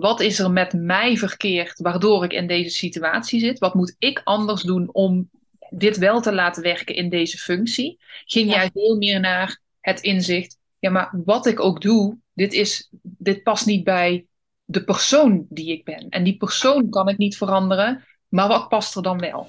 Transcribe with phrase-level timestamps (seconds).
[0.00, 3.58] wat is er met mij verkeerd waardoor ik in deze situatie zit?
[3.58, 5.30] Wat moet ik anders doen om
[5.70, 7.98] dit wel te laten werken in deze functie?
[8.24, 12.88] Ging jij veel meer naar het inzicht, ja, maar wat ik ook doe, dit, is,
[13.02, 14.26] dit past niet bij
[14.64, 16.08] de persoon die ik ben.
[16.08, 19.48] En die persoon kan ik niet veranderen, maar wat past er dan wel?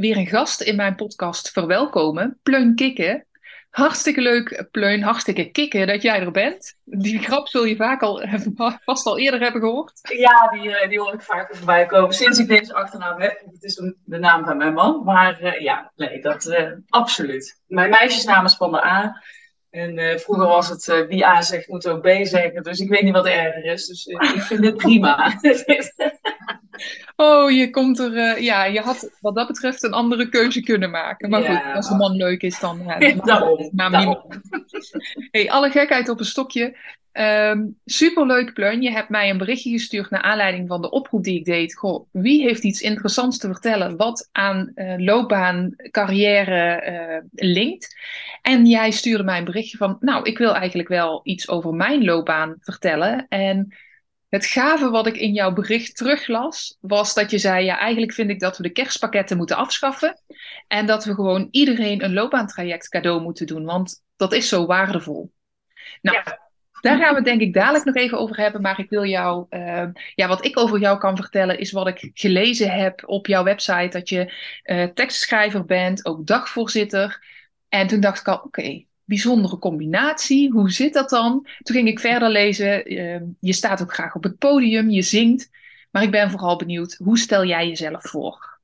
[0.00, 2.38] weer een gast in mijn podcast verwelkomen.
[2.42, 3.24] Pleun Kikken.
[3.70, 5.02] Hartstikke leuk, Pleun.
[5.02, 6.76] Hartstikke kikken dat jij er bent.
[6.84, 8.22] Die grap zul je vaak al,
[8.84, 10.00] vast al eerder hebben gehoord.
[10.02, 12.14] Ja, die, eh, die hoor ik vaak voorbij komen.
[12.14, 13.42] Sinds ik deze achternaam heb.
[13.52, 13.74] Het is
[14.04, 15.04] de naam van mijn man.
[15.04, 17.60] Maar uh, ja, nee, dat uh, absoluut.
[17.66, 18.70] Mijn meisjesnaam is van
[19.70, 22.62] En vroeger was het wie A zegt, moet ook B zeggen.
[22.62, 23.86] Dus ik weet niet wat erger is.
[23.86, 25.38] Dus ik vind dit prima.
[27.16, 28.42] Oh, je komt er.
[28.42, 31.30] Ja, je had wat dat betreft een andere keuze kunnen maken.
[31.30, 32.82] Maar goed, als de man leuk is, dan.
[32.86, 34.24] Ja, dan daarom, daarom.
[35.30, 36.76] Hey, alle gekheid op een stokje.
[37.12, 38.82] Um, superleuk, Pleun.
[38.82, 41.76] Je hebt mij een berichtje gestuurd naar aanleiding van de oproep die ik deed.
[41.76, 47.96] Goh, wie heeft iets interessants te vertellen wat aan uh, loopbaan, carrière uh, linkt?
[48.42, 52.04] En jij stuurde mij een berichtje van, nou, ik wil eigenlijk wel iets over mijn
[52.04, 53.26] loopbaan vertellen.
[53.28, 53.74] En
[54.28, 58.30] het gave wat ik in jouw bericht teruglas, was dat je zei: ja, eigenlijk vind
[58.30, 60.20] ik dat we de kerstpakketten moeten afschaffen.
[60.68, 65.32] En dat we gewoon iedereen een loopbaantraject cadeau moeten doen, want dat is zo waardevol.
[66.02, 66.22] Nou,
[66.80, 68.60] daar gaan we het denk ik dadelijk nog even over hebben.
[68.60, 72.10] Maar ik wil jou, uh, ja, wat ik over jou kan vertellen, is wat ik
[72.14, 74.32] gelezen heb op jouw website: dat je
[74.64, 77.22] uh, tekstschrijver bent, ook dagvoorzitter.
[77.68, 80.50] En toen dacht ik al: oké, bijzondere combinatie.
[80.50, 81.46] Hoe zit dat dan?
[81.62, 82.92] Toen ging ik verder lezen.
[82.92, 85.50] Uh, je staat ook graag op het podium, je zingt.
[85.90, 88.58] Maar ik ben vooral benieuwd, hoe stel jij jezelf voor?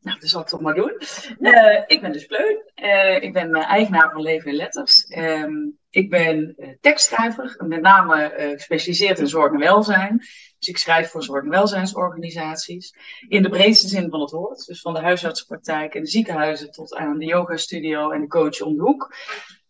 [0.00, 1.00] Nou, dat zal ik toch maar doen.
[1.38, 2.62] Uh, ik ben dus Pleun.
[2.76, 5.04] Uh, ik ben eigenaar van Leven in Letters.
[5.04, 5.52] Ehm,
[5.90, 10.16] ik ben uh, tekstschrijver, met name gespecialiseerd in zorg en welzijn.
[10.58, 12.94] Dus ik schrijf voor zorg- en welzijnsorganisaties.
[13.28, 14.66] In de breedste zin van het woord.
[14.66, 18.60] Dus van de huisartsenpraktijk en de ziekenhuizen tot aan de yoga studio en de coach
[18.60, 19.14] om de hoek.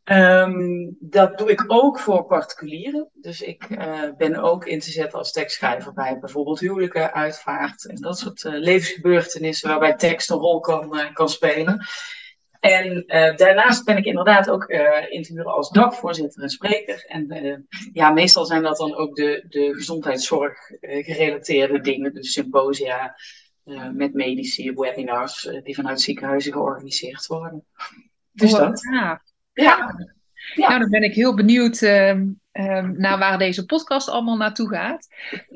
[0.05, 3.09] Um, dat doe ik ook voor particulieren.
[3.15, 7.97] Dus ik uh, ben ook in te zetten als tekstschrijver bij bijvoorbeeld huwelijken, uitvaart en
[7.97, 10.61] dat soort levensgebeurtenissen waarbij tekst een rol
[11.13, 11.87] kan spelen.
[12.61, 13.05] En
[13.37, 14.65] daarnaast ben ik inderdaad ook
[15.09, 17.05] in te huren als dagvoorzitter en spreker.
[17.09, 23.15] En ja, meestal zijn dat dan ook de, de gezondheidszorg gerelateerde dingen, dus symposia
[23.93, 27.65] met medici, webinars die vanuit ziekenhuizen georganiseerd worden.
[28.33, 28.83] Dus oh, dat.
[28.93, 29.23] Ja.
[29.53, 29.95] Ja.
[30.55, 30.69] ja.
[30.69, 32.37] Nou, dan ben ik heel benieuwd uh, um,
[32.97, 35.09] naar waar deze podcast allemaal naartoe gaat.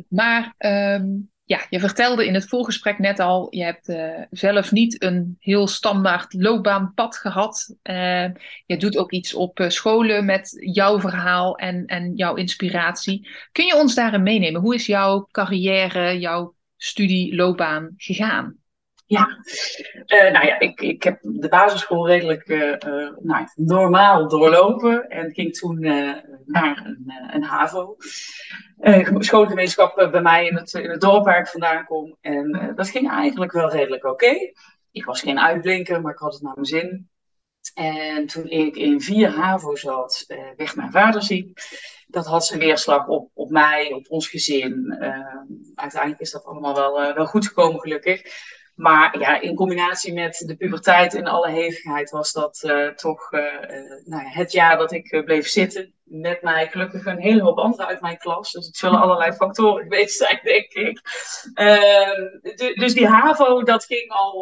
[0.09, 5.03] Maar um, ja, je vertelde in het voorgesprek net al, je hebt uh, zelf niet
[5.03, 7.77] een heel standaard loopbaanpad gehad.
[7.82, 8.27] Uh,
[8.66, 13.28] je doet ook iets op uh, scholen met jouw verhaal en, en jouw inspiratie.
[13.53, 14.60] Kun je ons daarin meenemen?
[14.60, 18.63] Hoe is jouw carrière, jouw studieloopbaan gegaan?
[19.06, 19.38] Ja,
[20.06, 25.32] uh, nou ja, ik, ik heb de basisschool redelijk uh, uh, nou, normaal doorlopen en
[25.32, 25.81] ging toen
[26.47, 27.97] naar een, een HAVO.
[29.19, 32.16] schoolgemeenschap bij mij in het, in het dorp waar ik vandaan kom.
[32.20, 34.53] En dat ging eigenlijk wel redelijk oké.
[34.93, 37.09] Ik was geen uitblinker, maar ik had het naar mijn zin.
[37.75, 40.25] En toen ik in vier HAVO zat,
[40.56, 41.60] werd mijn vader ziek.
[42.06, 44.97] Dat had zijn weerslag op, op mij, op ons gezin.
[45.75, 48.22] uiteindelijk is dat allemaal wel, wel goed gekomen, gelukkig.
[48.75, 53.41] Maar ja, in combinatie met de puberteit in alle hevigheid was dat uh, toch uh,
[54.05, 55.93] nou ja, het jaar dat ik bleef zitten.
[56.05, 58.53] Met mij gelukkig een hele hoop anderen uit mijn klas.
[58.53, 61.00] Dus het zullen allerlei factoren geweest zijn, denk ik.
[61.55, 62.23] Ehm,
[62.75, 64.41] dus die HAVO, dat ging al,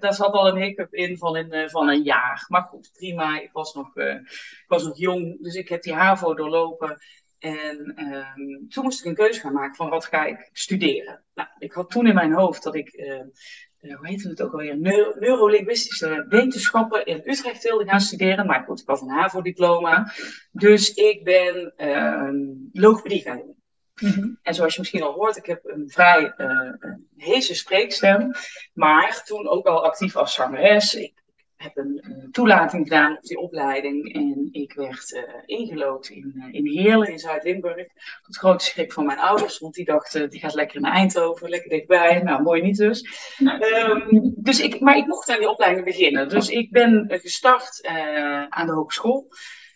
[0.00, 2.44] daar zat al een hiccup in van een, van een jaar.
[2.48, 3.40] Maar goed, prima.
[3.40, 6.98] Ik was, nog, ik was nog jong, dus ik heb die HAVO doorlopen.
[7.38, 11.24] En um, toen moest ik een keuze gaan maken van wat ga ik studeren.
[11.34, 13.22] Nou, ik had toen in mijn hoofd dat ik uh,
[13.94, 18.46] hoe heet het ook alweer, Neuro neurolinguïstische wetenschappen in Utrecht wilde gaan studeren.
[18.46, 20.12] Maar goed, ik had een HAVO-diploma.
[20.52, 22.30] Dus ik ben uh,
[22.72, 23.54] logopedie gaan doen.
[24.00, 24.38] Mm -hmm.
[24.42, 26.72] En zoals je misschien al hoort, ik heb een vrij uh,
[27.16, 28.30] heese spreekstem.
[28.72, 30.94] Maar toen ook al actief als zangeres.
[30.94, 31.12] Ik
[31.56, 34.14] heb een, toelating gedaan op die opleiding.
[34.14, 37.86] En ik werd uh, ingelood in, uh, in Heerlen, in Zuid-Limburg.
[38.22, 41.70] Tot grote schrik van mijn ouders, want die dachten, die gaat lekker naar Eindhoven, lekker
[41.70, 42.22] dichtbij.
[42.22, 43.08] Nou, mooi niet dus.
[43.40, 46.28] Um, dus ik, maar ik mocht aan die opleiding beginnen.
[46.28, 49.28] Dus ik ben gestart uh, aan de hogeschool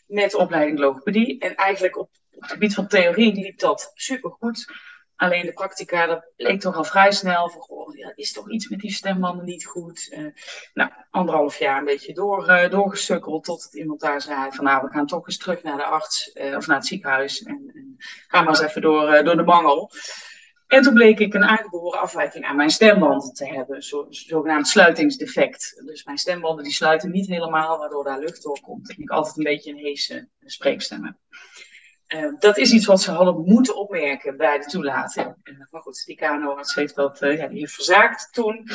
[0.06, 1.38] met de opleiding logopedie.
[1.38, 4.72] En eigenlijk op, op het gebied van theorie liep dat supergoed.
[5.20, 8.68] Alleen de practica, dat bleek toch al vrij snel van, goh, ja, is toch iets
[8.68, 10.08] met die stembanden niet goed.
[10.12, 10.26] Uh,
[10.74, 14.86] nou, anderhalf jaar een beetje door, uh, doorgesukkeld tot het iemand daar zei van, nou,
[14.86, 17.96] we gaan toch eens terug naar de arts uh, of naar het ziekenhuis en, en
[18.28, 19.90] gaan maar eens even door, door de mangel.
[20.66, 24.68] En toen bleek ik een aangeboren afwijking aan mijn stembanden te hebben, een zo, zogenaamd
[24.68, 25.82] sluitingsdefect.
[25.84, 28.90] Dus mijn stembanden die sluiten niet helemaal, waardoor daar lucht door komt.
[28.90, 31.14] En ik altijd een beetje een heese spreekstem heb.
[32.14, 35.34] Uh, dat is iets wat ze hadden moeten opmerken bij de toelating.
[35.44, 38.68] Uh, maar goed, die KNO-arts heeft dat uh, ja, die heeft verzaakt toen.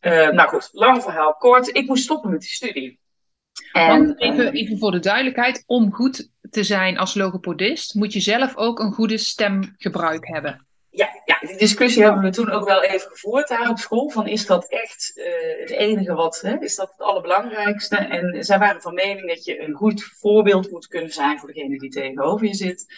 [0.00, 1.76] nou goed, lang verhaal kort.
[1.76, 3.00] Ik moest stoppen met die studie.
[3.72, 8.56] En, even, even voor de duidelijkheid, om goed te zijn als logopedist, moet je zelf
[8.56, 10.66] ook een goede stemgebruik hebben.
[10.94, 14.10] Ja, ja, die discussie hebben we toen ook wel even gevoerd daar op school.
[14.10, 15.24] Van is dat echt uh,
[15.60, 17.96] het enige wat, hè, is dat het allerbelangrijkste?
[17.96, 21.78] En zij waren van mening dat je een goed voorbeeld moet kunnen zijn voor degene
[21.78, 22.94] die tegenover je zit.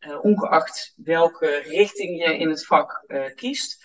[0.00, 3.84] Uh, ongeacht welke richting je in het vak uh, kiest.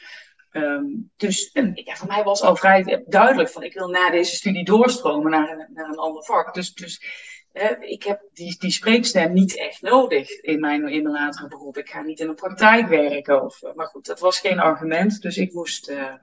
[0.51, 4.65] Um, dus ja, voor mij was al vrij duidelijk van ik wil na deze studie
[4.65, 6.53] doorstromen naar een, naar een ander vak.
[6.53, 7.03] Dus, dus
[7.79, 11.77] ik heb die, die spreekstem niet echt nodig in mijn, in mijn latere beroep.
[11.77, 13.43] Ik ga niet in een praktijk werken.
[13.43, 15.21] Of, maar goed, dat was geen argument.
[15.21, 16.13] Dus ik moest, uh,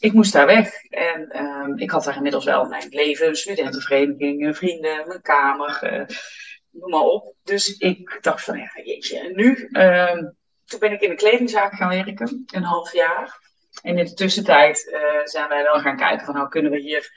[0.00, 0.84] ik moest daar weg.
[0.84, 6.16] En uh, ik had daar inmiddels wel mijn leven, studentenvereniging, vrienden, mijn kamer, uh,
[6.70, 7.34] noem maar op.
[7.42, 9.68] Dus ik dacht van, ja, jeetje, en nu?
[9.72, 10.24] Ehm,
[10.64, 13.40] toen ben ik in een kledingzaak gaan werken, een half jaar.
[13.82, 14.78] En in de tussentijd
[15.24, 17.10] zijn wij wel gaan kijken van, nou kunnen we hier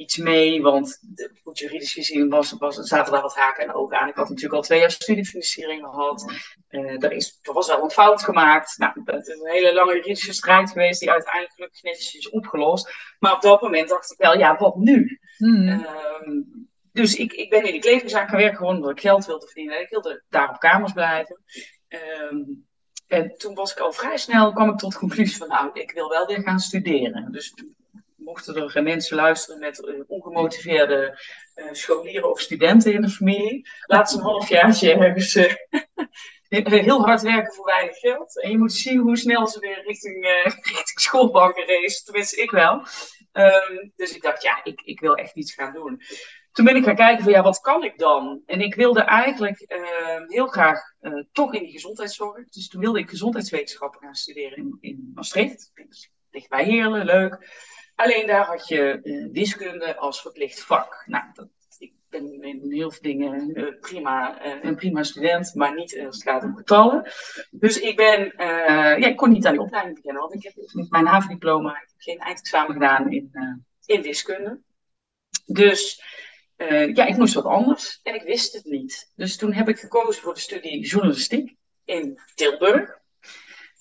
[0.00, 1.00] iets mee, want
[1.42, 4.08] goed, juridisch gezien was, was, zaten daar wat haken en ogen aan.
[4.08, 6.32] Ik had natuurlijk al twee jaar studiefinanciering gehad.
[6.70, 8.78] Uh, er, is, er was wel een fout gemaakt.
[8.78, 12.94] Nou, het is een hele lange juridische strijd geweest die uiteindelijk netjes is opgelost.
[13.18, 15.20] Maar op dat moment dacht ik wel, ja, wat nu?
[15.36, 15.68] Hmm.
[15.68, 15.84] Uh,
[16.92, 19.80] dus ik, ik ben in die kledingzaak gaan werken, gewoon omdat ik geld wilde verdienen.
[19.80, 21.42] Ik wilde daar op kamers blijven.
[21.88, 22.56] Uh,
[23.06, 25.90] en toen was ik al vrij snel, kwam ik tot de conclusie van, nou, ik
[25.90, 27.32] wil wel weer gaan studeren.
[27.32, 27.54] Dus
[28.30, 31.18] mochten er mensen luisteren met uh, ongemotiveerde
[31.54, 33.68] uh, scholieren of studenten in de familie.
[33.86, 34.24] Laat ze een
[35.00, 35.52] ergens uh,
[36.48, 38.42] heel hard werken voor weinig geld.
[38.42, 40.24] En je moet zien hoe snel ze weer richting,
[40.76, 42.04] richting schoolbanken racen.
[42.04, 42.86] Tenminste, ik wel.
[43.32, 46.00] Um, dus ik dacht, ja, ik, ik wil echt iets gaan doen.
[46.52, 48.42] Toen ben ik gaan kijken van, ja, wat kan ik dan?
[48.46, 50.80] En ik wilde eigenlijk ehm, heel graag
[51.32, 52.48] toch in die gezondheidszorg.
[52.48, 55.72] Dus toen wilde ik gezondheidswetenschappen gaan studeren in, in Maastricht.
[56.48, 57.38] Bij Heerlen, leuk.
[58.00, 61.02] Alleen daar had je uh, wiskunde als verplicht vak.
[61.06, 61.48] Nou, dat,
[61.78, 66.14] ik ben in heel veel dingen uh, prima, uh, een prima student, maar niet als
[66.14, 67.12] het gaat om getallen.
[67.50, 70.90] Dus ik ben, ja, ik kon niet aan die opleiding beginnen, want ik heb met
[70.90, 73.32] mijn heb geen eindexamen gedaan in,
[73.86, 74.60] in wiskunde.
[75.46, 76.02] Dus
[76.94, 79.12] ja, ik moest wat anders en ik wist het niet.
[79.16, 82.99] Dus toen heb ik gekozen voor de studie journalistiek in Tilburg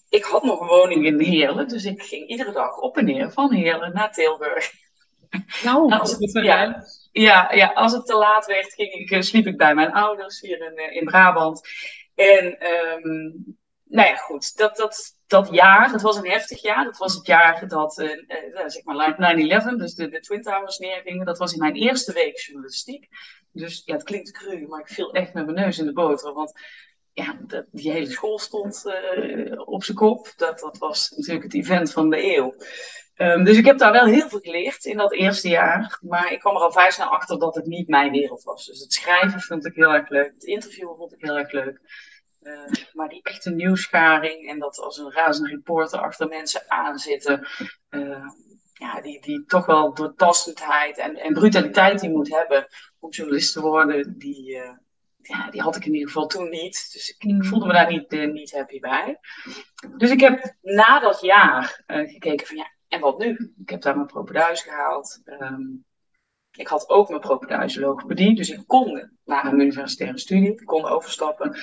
[0.10, 3.32] ik had nog een woning in Heerlen, dus ik ging iedere dag op en neer
[3.32, 4.72] van Heerlen naar Tilburg.
[5.64, 9.48] Nou, als het, ja, ja, ja, als het te laat werd, ging ik, eh, sliep
[9.48, 11.62] ik bij mijn ouders hier in, eh, in Brabant.
[12.16, 16.84] En um, nou ja, goed, dat, dat, dat jaar, dat was een heftig jaar.
[16.84, 19.16] Dat was het jaar dat, uh, uh, zeg maar,
[19.74, 21.26] 9-11, dus de, de Twin Towers neergingen.
[21.26, 23.08] Dat was in mijn eerste week journalistiek.
[23.52, 26.34] Dus ja, het klinkt cru, maar ik viel echt met mijn neus in de boter.
[26.34, 26.60] Want
[27.20, 30.34] ja, die hele school stond uh, op zijn kop.
[30.36, 32.56] Dat, dat was natuurlijk het event van de eeuw.
[33.16, 36.00] Um, dus ik heb daar wel heel veel geleerd in dat eerste jaar.
[36.02, 38.66] Maar ik kwam er al vrij snel achter dat het niet mijn wereld was.
[38.66, 40.32] Dus het schrijven vond ik heel erg leuk.
[40.34, 41.80] Het interviewen vond ik heel erg leuk.
[42.42, 47.48] Uh, maar die echte nieuwsgaring en dat als een razende reporter achter mensen aanzitten.
[47.90, 48.28] Uh,
[48.74, 52.68] ja, die, die toch wel doortastendheid en, en brutaliteit die moet hebben
[53.00, 54.62] om journalist te worden, die,
[55.30, 56.90] ja, die had ik in ieder geval toen niet.
[56.94, 59.20] Dus ik, ik voelde me daar niet, uh, niet happy bij.
[59.98, 63.54] Dus ik heb na dat jaar uh, gekeken van ja, en wat nu?
[63.62, 65.22] Ik heb daar mijn propeduis gehaald.
[65.26, 65.86] Um,
[66.52, 70.52] ik had ook mijn propeduis logopedie, dus ik kon naar een universitaire studie.
[70.52, 71.58] Ik kon overstappen.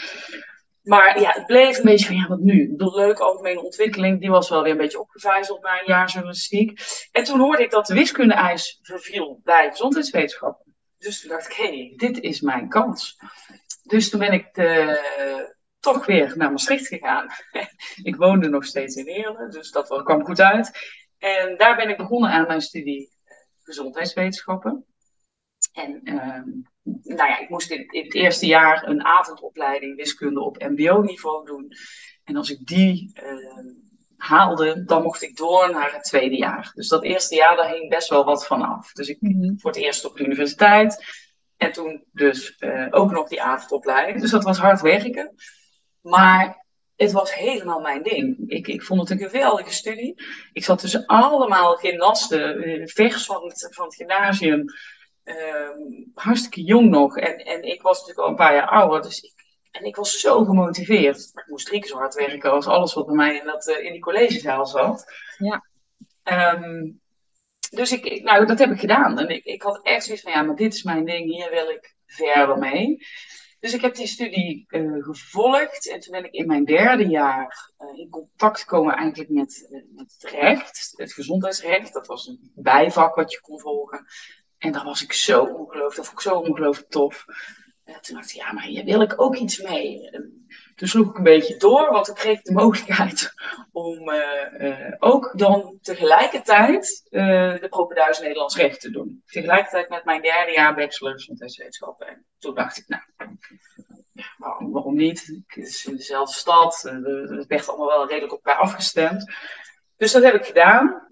[0.82, 2.74] Maar ja, het bleef een beetje van ja, wat nu?
[2.76, 6.80] De leuke algemene ontwikkeling, die was wel weer een beetje opgevijzeld na een jaar journalistiek.
[7.12, 10.65] En toen hoorde ik dat de wiskunde-eis verviel bij gezondheidswetenschappen.
[10.98, 13.18] Dus toen dacht ik, hé, hey, dit is mijn kans.
[13.82, 15.42] Dus toen ben ik eh,
[15.80, 17.26] toch weer naar Maastricht gegaan.
[18.02, 20.70] ik woonde nog steeds in Heerlen, dus dat kwam goed uit.
[21.18, 23.10] En daar ben ik begonnen aan mijn studie
[23.62, 24.86] gezondheidswetenschappen.
[25.72, 26.48] En ehm,
[27.02, 31.72] nou ja, ik moest in, in, het eerste jaar een avondopleiding wiskunde op MBO-niveau doen.
[32.24, 33.66] En als ik die ehm,
[34.16, 36.70] haalde, dan mocht ik door naar het tweede jaar.
[36.74, 38.92] Dus dat eerste jaar, daar hing best wel wat van af.
[38.92, 41.04] Dus ik mm voor het eerst op de universiteit.
[41.56, 44.20] En toen dus uh, ook nog die avondopleiding.
[44.20, 45.34] Dus dat was hard werken.
[46.00, 48.36] Maar het was helemaal mijn ding.
[48.46, 50.14] Ik, ik vond het een geweldige studie.
[50.52, 54.64] Ik zat tussen allemaal gymnasten, eh, vers van het, van het gymnasium.
[55.24, 55.34] Uh,
[56.14, 57.18] hartstikke jong nog.
[57.18, 59.02] En, en ik was natuurlijk al een paar jaar ouder.
[59.02, 59.35] Dus ik,
[59.78, 61.30] en ik was zo gemotiveerd.
[61.34, 63.84] Ik moest drie keer zo hard werken als alles wat bij mij in, dat, uh,
[63.84, 65.04] in die collegezaal zat.
[65.38, 65.64] Ja.
[66.54, 67.00] Um,
[67.70, 69.18] dus ik, nou, dat heb ik gedaan.
[69.18, 71.24] En ik, ik had echt zoiets van, ja, maar dit is mijn ding.
[71.30, 72.98] Hier wil ik verder mee.
[73.60, 77.72] Dus ik heb die studie uh, gevolgd en toen ben ik in mijn derde jaar
[77.78, 81.92] uh, in contact gekomen eigenlijk met, met het recht, het gezondheidsrecht.
[81.92, 84.06] Dat was een bijvak wat je kon volgen.
[84.58, 87.24] En daar was ik zo ongelooflijk, dat vond ik zo ongelooflijk tof.
[88.00, 90.10] Toen dacht ik, ja, maar hier wil ik ook iets mee.
[90.10, 93.34] En toen sloeg ik een beetje door, want toen kreeg ik de mogelijkheid
[93.72, 94.10] om
[94.98, 99.22] ook dan tegelijkertijd de propeduis Nederlands recht te doen.
[99.26, 102.06] Tegelijkertijd met mijn derde jaar bachelor gezondheidswetenschappen.
[102.06, 103.02] En toen dacht ik, nou,
[104.38, 105.42] waarom, waarom niet?
[105.46, 106.82] Het is in dezelfde stad.
[106.82, 109.32] Het werd allemaal wel redelijk op elkaar afgestemd.
[109.96, 111.06] Dus dat heb ik gedaan.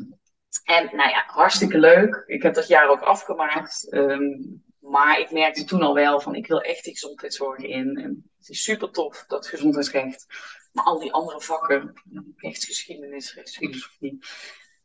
[0.65, 2.23] En nou ja, hartstikke leuk.
[2.27, 3.87] Ik heb dat jaar ook afgemaakt.
[3.93, 7.97] Um, maar ik merkte toen al wel van ik wil echt die gezondheidszorg in.
[7.97, 10.27] En het is super tof, dat gezondheidsrecht.
[10.73, 12.03] Maar al die andere vakken,
[12.37, 14.19] rechtsgeschiedenis, rechtsfilosofie.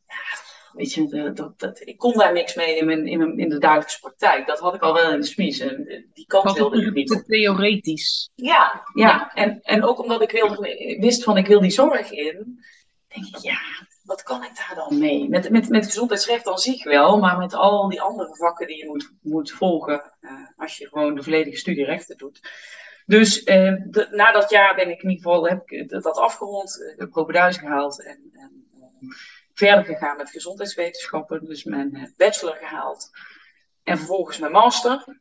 [0.06, 3.48] Ja, Weet je, dat, dat, ik kon daar niks mee in, mijn, in, mijn, in
[3.48, 4.46] de dagelijkse praktijk.
[4.46, 5.58] Dat had ik al wel in de smies.
[5.58, 7.08] En die kant wilde ik niet.
[7.08, 8.30] Te theoretisch.
[8.34, 9.34] Ja, ja.
[9.34, 12.64] En, en ook omdat ik wilde, wist van ik wil die zorg in.
[13.08, 13.58] Denk ik, ja,
[14.10, 15.28] wat kan ik daar dan mee?
[15.28, 17.18] Met, met, met gezondheidsrecht dan zie ik wel.
[17.18, 20.12] Maar met al die andere vakken die je moet, moet volgen.
[20.20, 22.40] Uh, als je gewoon de volledige studie rechten doet.
[23.06, 23.74] Dus uh,
[24.10, 26.94] na dat jaar ben ik in ieder geval heb ik dat afgerond.
[26.96, 28.04] De propeduis gehaald.
[28.04, 28.66] En, en
[29.52, 33.10] verder gegaan met gezondheidswetenschappen, dus mijn eh, bachelor gehaald
[33.82, 35.20] en vervolgens mijn master.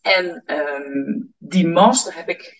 [0.00, 2.57] En um, die master heb ik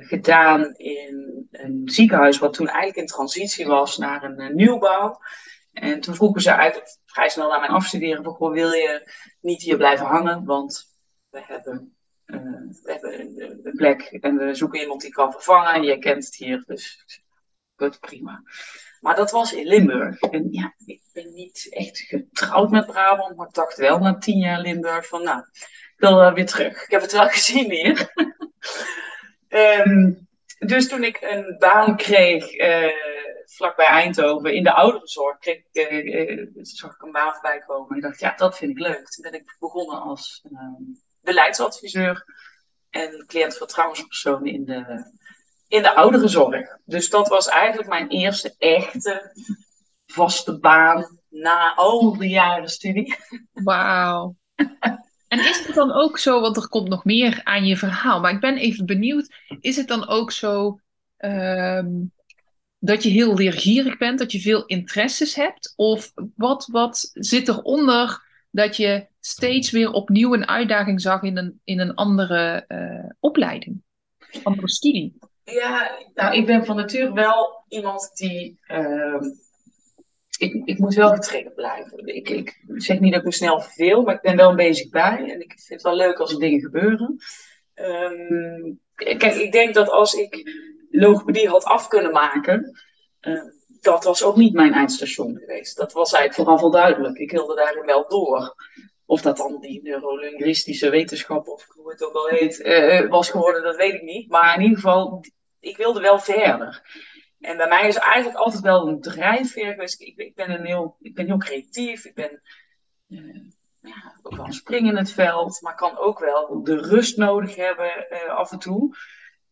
[0.00, 5.20] gedaan in een ziekenhuis wat toen eigenlijk in transitie was naar een uh, nieuwbouw.
[5.72, 9.76] En toen vroegen ze uit, vrij snel na mijn afstuderen, van, wil je niet hier
[9.76, 10.96] blijven hangen, want
[11.30, 12.40] we hebben, uh,
[12.82, 15.82] we hebben een, plek en we zoeken iemand die kan vervangen.
[15.82, 17.04] Je kent het hier, dus
[17.76, 18.42] goed, prima.
[19.00, 20.20] Maar dat was in Limburg.
[20.20, 24.38] En ja, ik ben niet echt getrouwd met Brabant, maar ik dacht wel na tien
[24.38, 26.84] jaar Limburg van, nou, ik wil weer terug.
[26.84, 28.12] Ik heb het wel gezien hier.
[29.54, 32.92] Um, dus toen ik een baan kreeg uh,
[33.44, 37.90] vlakbij Eindhoven in de ouderenzorg, kreeg, uh, zag ik een baan voorbij komen.
[37.90, 39.08] En ik dacht, ja, dat vind ik leuk.
[39.08, 40.44] Toen ben ik begonnen als
[41.20, 42.24] beleidsadviseur
[42.90, 45.12] en cliëntvertrouwenspersoon in de
[45.68, 46.78] in de ouderenzorg.
[46.84, 49.32] Dus dat was eigenlijk mijn eerste echte
[50.06, 53.16] vaste baan na al die jaren studie.
[53.52, 54.36] Wauw.
[55.34, 58.32] En is het dan ook zo, want er komt nog meer aan je verhaal, maar
[58.32, 60.80] ik ben even benieuwd, is het dan ook zo
[61.18, 62.12] um,
[62.78, 65.72] dat je heel leergierig bent, dat je veel interesses hebt?
[65.76, 71.60] Of wat, wat zit eronder dat je steeds weer opnieuw een uitdaging zag in een,
[71.64, 73.82] in een andere uh, opleiding,
[74.42, 75.18] andere studie?
[75.44, 78.58] Ja, nou, ik ben van nature wel iemand die.
[78.66, 79.20] Uh,
[80.44, 82.06] ik, ik moet wel getriggerd blijven.
[82.06, 84.88] Ik, ik zeg niet dat ik me snel verveel, maar ik ben wel een bezig
[84.88, 85.18] bij.
[85.18, 87.16] En ik vind het wel leuk als er dingen gebeuren.
[87.74, 90.50] Um, kijk, ik denk dat als ik
[90.90, 92.78] logopedie had af kunnen maken.
[93.20, 93.42] Uh,
[93.80, 95.76] dat was ook niet mijn eindstation geweest.
[95.76, 97.18] Dat was eigenlijk vooral wel duidelijk.
[97.18, 98.54] Ik wilde daarin wel door.
[99.06, 103.62] Of dat dan die neurolinguïstische wetenschap, of hoe het ook al heet, uh, was geworden,
[103.62, 104.28] dat weet ik niet.
[104.28, 105.24] Maar in ieder geval,
[105.60, 106.82] ik wilde wel verder.
[107.44, 110.00] En bij mij is eigenlijk altijd wel een drijfveer geweest.
[110.00, 112.04] Ik, ik, ben, een heel, ik ben heel creatief.
[112.04, 112.42] Ik ben
[113.08, 115.60] uh, ja, ook wel een spring in het veld.
[115.60, 118.96] Maar kan ook wel de rust nodig hebben uh, af en toe.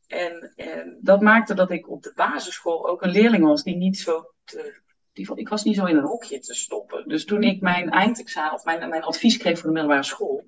[0.07, 3.99] En, en dat maakte dat ik op de basisschool ook een leerling was die niet
[3.99, 4.81] zo te
[5.13, 7.09] die, ik was niet zo in een hokje te stoppen.
[7.09, 10.45] Dus toen ik mijn eindexamen of mijn, mijn advies kreeg voor de middelbare school,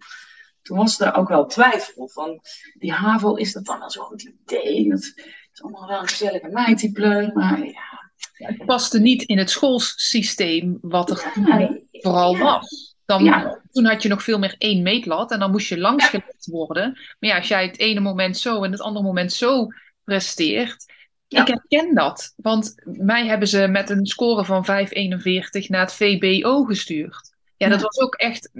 [0.63, 2.41] toen was er ook wel twijfel van
[2.75, 4.89] die HAVO, is dat dan wel zo'n goed idee?
[4.89, 5.15] Dat
[5.55, 8.03] is allemaal wel een gezellige meidtype, maar ja.
[8.33, 12.97] Het paste niet in het schoolsysteem wat er ja, vooral was.
[13.05, 16.93] Dan, Toen had je nog veel meer één meetlat en dan moest je langsgelegd worden.
[16.93, 19.67] Maar ja, als jij het ene moment zo en het andere moment zo
[20.05, 20.93] presteert,
[21.29, 26.65] ik herken dat, want mij hebben ze met een score van 5,41 naar het VBO
[26.65, 27.35] gestuurd.
[27.57, 28.51] Ja, dat was ook echt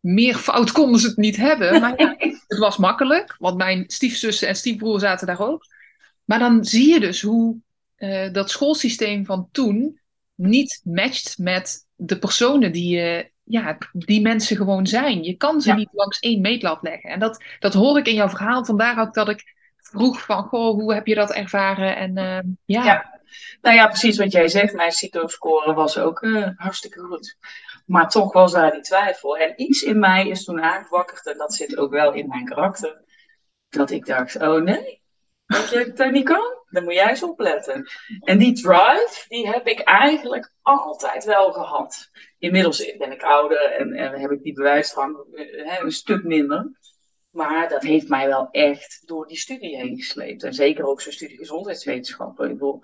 [0.00, 1.80] meer fout konden ze het niet hebben.
[1.80, 2.14] Maar ja,
[2.48, 5.64] het was makkelijk, want mijn stiefzussen en stiefbroer zaten daar ook.
[6.30, 7.56] Maar dan zie je dus hoe
[7.98, 10.00] uh, dat schoolsysteem van toen
[10.34, 15.22] niet matcht met de personen die, uh, ja, die mensen gewoon zijn.
[15.22, 17.10] Je kan ze niet langs één meetlat leggen.
[17.10, 18.64] En dat, dat hoor ik in jouw verhaal.
[18.64, 21.96] Vandaar ook dat ik vroeg van, goh, hoe heb je dat ervaren?
[21.96, 22.84] En uh, ja.
[22.84, 23.20] ja.
[23.60, 24.74] Nou ja, precies wat jij zegt.
[24.74, 27.36] Mijn CITO-score was ook hartstikke goed.
[27.86, 29.36] Maar toch was daar die twijfel.
[29.36, 33.02] En iets in mij is toen aangewakkerd, en dat zit ook wel in mijn karakter,
[33.68, 34.99] dat ik dacht, oh nee,
[35.50, 37.90] dat je niet kan, dan moet jij eens opletten.
[38.20, 42.10] En die drive, die heb ik eigenlijk altijd wel gehad.
[42.38, 46.78] Inmiddels ben ik ouder en, en heb ik die bewijsdrang uh, een stuk minder.
[47.30, 50.42] Maar dat heeft mij wel echt door die studie heen gesleept.
[50.42, 52.44] En zeker ook zo'n studie gezondheidswetenschappen.
[52.44, 52.80] Ik bedoel,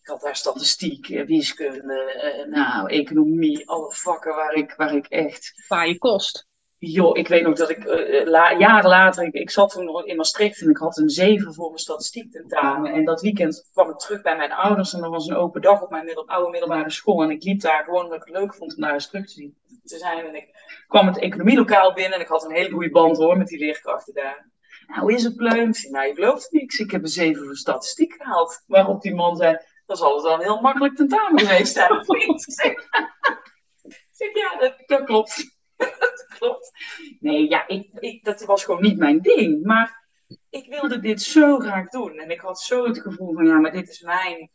[0.00, 5.06] ik had daar statistiek, eh, wiskunde, eh, nou, economie, alle vakken waar ik, waar ik
[5.06, 5.64] echt...
[5.68, 6.47] Waar je kost.
[6.80, 10.16] Joh, ik weet nog dat ik uh, jaren later, ik, ik zat toen nog in
[10.16, 12.92] Maastricht en ik had een 7 voor mijn statistiek tentamen.
[12.92, 15.82] En dat weekend kwam ik terug bij mijn ouders en er was een open dag
[15.82, 17.22] op mijn oude middelbare school.
[17.22, 19.32] En ik liep daar gewoon omdat ik het leuk vond om daar eens terug te,
[19.32, 20.26] zien, zijn.
[20.26, 20.48] En ik
[20.88, 24.14] kwam het economielokaal binnen en ik had een hele goede band hoor met die leerkrachten
[24.14, 24.50] daar.
[24.86, 25.70] Nou, hoe is het pleum?
[25.90, 26.78] Nou, je gelooft niks.
[26.78, 28.64] Ik heb een 7 voor statistiek gehaald.
[28.66, 32.04] Waarop die man zei, dat zal het een heel makkelijk tentamen geweest zijn.
[32.40, 35.56] zeg, ja, dat klopt.
[36.38, 36.72] klopt.
[37.20, 39.64] Nee, ja, ik, ik, dat was gewoon niet mijn ding.
[39.64, 40.06] Maar
[40.50, 42.18] ik wilde dit zo graag doen.
[42.18, 44.50] En ik had zo het gevoel van, ja, maar dit is mijn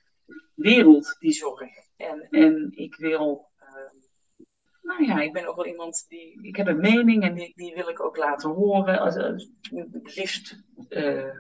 [0.56, 1.62] wereld, die zorg.
[1.98, 4.02] En, en ik wil, uh,
[4.82, 7.74] nou ja, ik ben ook wel iemand die, ik heb een mening en die, die
[7.74, 9.00] wil ik ook laten horen.
[9.00, 11.40] Als, het liefst, uh,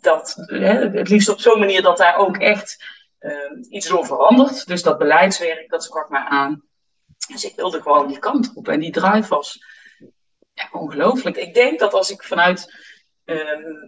[0.00, 2.84] dat, hè, het liefst op zo'n manier dat daar ook echt
[3.20, 4.66] uh, iets door verandert.
[4.66, 6.62] Dus dat beleidswerk, dat sprak mij aan.
[7.28, 8.68] Dus ik wilde gewoon die kant op.
[8.68, 9.64] En die drive was
[10.52, 11.36] ja, ongelooflijk.
[11.36, 12.74] Ik denk dat als ik vanuit
[13.24, 13.38] uh,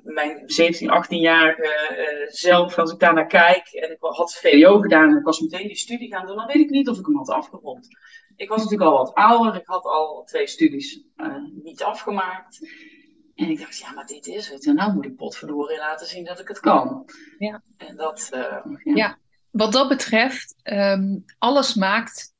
[0.02, 4.80] mijn 17, 18 jaar uh, zelf, als ik daar naar kijk, en ik had VWO
[4.80, 7.06] gedaan en ik was meteen die studie gaan doen, dan weet ik niet of ik
[7.06, 7.88] hem had afgerond.
[8.36, 12.68] Ik was natuurlijk al wat ouder, ik had al twee studies uh, niet afgemaakt.
[13.34, 14.66] En ik dacht, ja, maar dit is het.
[14.66, 17.04] En nou moet ik potverdorie laten zien dat ik het kan.
[17.38, 17.62] Ja.
[17.76, 18.62] En dat, ja.
[18.94, 19.18] ja.
[19.50, 22.31] wat dat betreft, um, alles maakt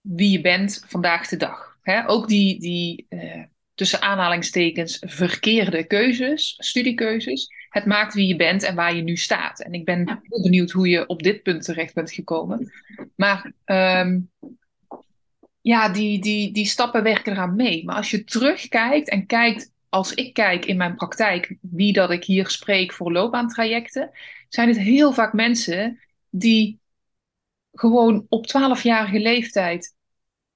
[0.00, 1.78] wie je bent vandaag de dag.
[2.06, 3.42] Ook die, die uh,
[3.74, 7.48] tussen aanhalingstekens verkeerde keuzes, studiekeuzes.
[7.68, 9.60] Het maakt wie je bent en waar je nu staat.
[9.60, 12.72] En ik ben heel benieuwd hoe je op dit punt terecht bent gekomen.
[13.16, 14.30] Maar um,
[15.60, 17.84] ja, die, die, die stappen werken eraan mee.
[17.84, 22.24] Maar als je terugkijkt en kijkt, als ik kijk in mijn praktijk, wie dat ik
[22.24, 24.10] hier spreek voor loopbaantrajecten,
[24.48, 26.78] zijn het heel vaak mensen die
[27.72, 29.94] gewoon op 12-jarige leeftijd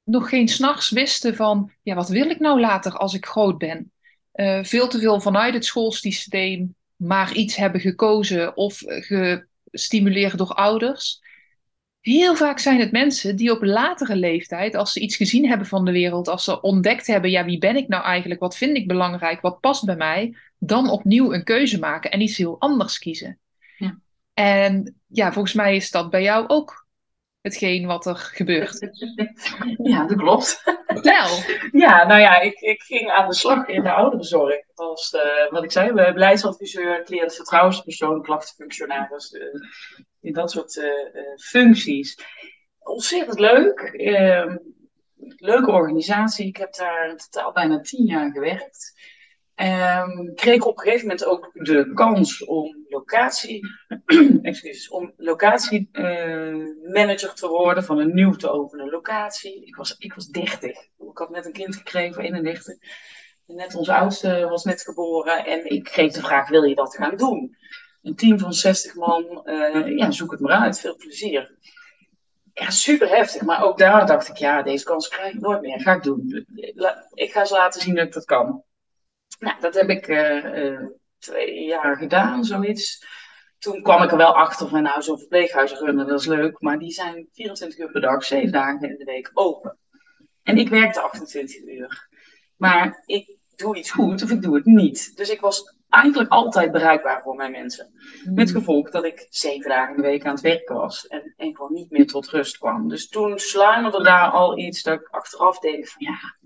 [0.05, 3.93] nog geen s'nachts wisten van, ja, wat wil ik nou later als ik groot ben?
[4.35, 11.23] Uh, veel te veel vanuit het schoolsysteem maar iets hebben gekozen of gestimuleerd door ouders.
[12.01, 15.85] Heel vaak zijn het mensen die op latere leeftijd, als ze iets gezien hebben van
[15.85, 18.87] de wereld, als ze ontdekt hebben, ja, wie ben ik nou eigenlijk, wat vind ik
[18.87, 23.39] belangrijk, wat past bij mij, dan opnieuw een keuze maken en iets heel anders kiezen.
[23.79, 23.99] Ja.
[24.35, 26.84] En ja, volgens mij is dat bij jou ook
[27.45, 28.79] hetgeen wat er gebeurt.
[29.83, 30.63] Ja, dat klopt.
[30.87, 31.29] Vertel.
[31.85, 34.63] Ja, nou ja, ik, ik ging aan de slag in de ouderenzorg.
[34.75, 39.33] Als, uh, wat ik zei, beleidsadviseur, cliëntvertrouwenspersoon, klachtenfunctionaris.
[39.33, 39.43] Uh,
[40.21, 40.91] in dat soort uh,
[41.37, 42.19] functies.
[42.79, 43.81] Ontzettend leuk.
[43.81, 44.57] Ehm,
[45.37, 46.47] leuke organisatie.
[46.47, 48.93] Ik heb daar in totaal bijna tien jaar gewerkt.
[49.57, 53.67] Um, kreeg op een gegeven moment ook de kans om locatie,
[54.91, 59.67] om locatiemanager uh, te worden van een nieuw te openen locatie.
[59.67, 60.71] Ik was, ik was 30.
[60.99, 62.75] Ik had net een kind gekregen van 31.
[63.47, 67.17] Net onze oudste was net geboren en ik kreeg de vraag: wil je dat gaan
[67.17, 67.57] doen?
[68.03, 70.81] Een team van 60 man, uh, ja, zoek het maar uit.
[70.81, 71.57] Veel plezier.
[72.53, 73.43] Ja, super heftig.
[73.43, 75.81] Maar ook daar dacht ik: ja, deze kans krijg ik nooit meer.
[75.81, 76.47] Ga ik doen.
[77.15, 78.65] Ik ga ze laten zien dat ik dat kan.
[79.45, 80.87] Nou, dat heb ik uh,
[81.19, 83.07] twee jaar gedaan, zoiets.
[83.59, 86.61] Toen kwam ik er wel achter van, nou, zo'n verpleeghuis runnen, dat is leuk.
[86.61, 89.79] Maar die zijn 24 uur per dag, 7 dagen in de week open.
[90.43, 92.09] En ik werkte 28 uur.
[92.57, 95.17] Maar ik doe iets goed of ik doe het niet.
[95.17, 97.91] Dus ik was eigenlijk altijd bereikbaar voor mijn mensen.
[98.23, 98.35] Hmm.
[98.35, 101.07] Met gevolg dat ik zeven dagen in de week aan het werken was.
[101.07, 102.89] En, en gewoon niet meer tot rust kwam.
[102.89, 106.37] Dus toen sluimerde daar al iets dat ik achteraf denk van ja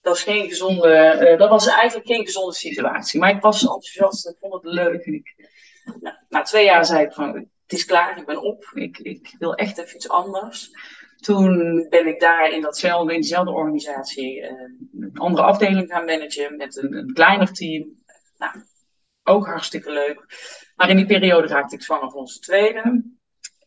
[0.00, 3.20] dat is geen gezonde, uh, dat was eigenlijk geen gezonde situatie.
[3.20, 5.34] Maar ik was enthousiast, ik vond het leuk.
[6.00, 8.70] Nou, na twee jaar zei ik van, het is klaar, ik ben op.
[8.74, 10.70] Ik, ik wil echt even iets anders.
[11.16, 14.50] Toen ben ik daar in, datzelfde, in dezelfde organisatie uh,
[15.00, 18.02] een andere afdeling gaan managen met een, een kleiner team.
[18.36, 18.52] Nou,
[19.22, 20.24] ook hartstikke leuk.
[20.76, 23.02] Maar in die periode raakte ik zwanger van onze tweede.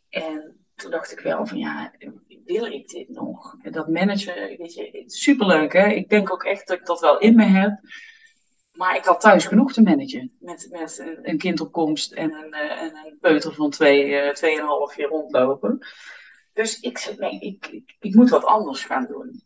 [0.10, 1.94] En toen dacht ik wel van ja,
[2.46, 3.56] wil ik dit nog?
[3.72, 5.88] Dat managen, weet je, superleuk hè.
[5.88, 7.80] Ik denk ook echt dat ik dat wel in me heb.
[8.74, 10.32] Maar ik had thuis genoeg te managen.
[10.40, 15.10] Met, met een kindopkomst en een, eh, en een peuter van twee, uh, tweeënhalf jaar
[15.10, 15.88] rondlopen.
[16.54, 19.44] Dus ik nee, ik, ik, ik, moet wat anders gaan doen.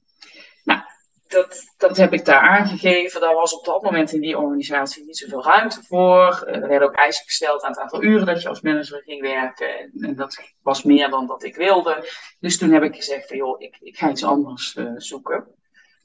[1.28, 3.22] Dat, dat heb ik daar aangegeven.
[3.22, 6.44] Daar was op dat moment in die organisatie niet zoveel ruimte voor.
[6.46, 9.22] Eh, er werden ook eisen gesteld aan het aantal uren dat je als manager ging
[9.22, 9.92] werken.
[10.00, 12.10] En, dat was meer dan dat ik wilde.
[12.40, 15.36] Dus toen heb ik gezegd, van, joh, ik, ik ga iets anders uh, zoeken.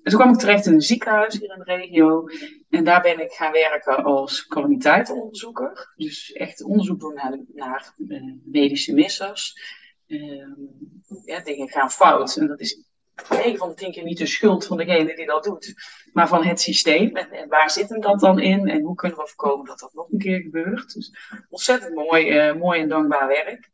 [0.02, 2.28] En toen kwam ik terecht in een ziekenhuis hier in de regio.
[2.70, 5.92] En daar ben ik gaan werken als kwaliteitsonderzoeker.
[5.96, 7.14] Dus echt onderzoek doen
[7.54, 9.54] naar, uh, medische missers.
[10.06, 10.46] Uh,
[11.24, 12.36] ja, dingen gaan fout.
[12.36, 12.84] En dat is
[13.28, 15.74] 9 van de 10 keer niet de schuld van degene die dat doet,
[16.12, 17.16] maar van het systeem.
[17.16, 18.68] En, en, waar zit hem dat dan in?
[18.68, 20.94] En hoe kunnen we voorkomen dat dat nog een keer gebeurt?
[20.94, 21.14] Dus
[21.48, 23.70] ontzettend mooi, uh, mooi en dankbaar werk.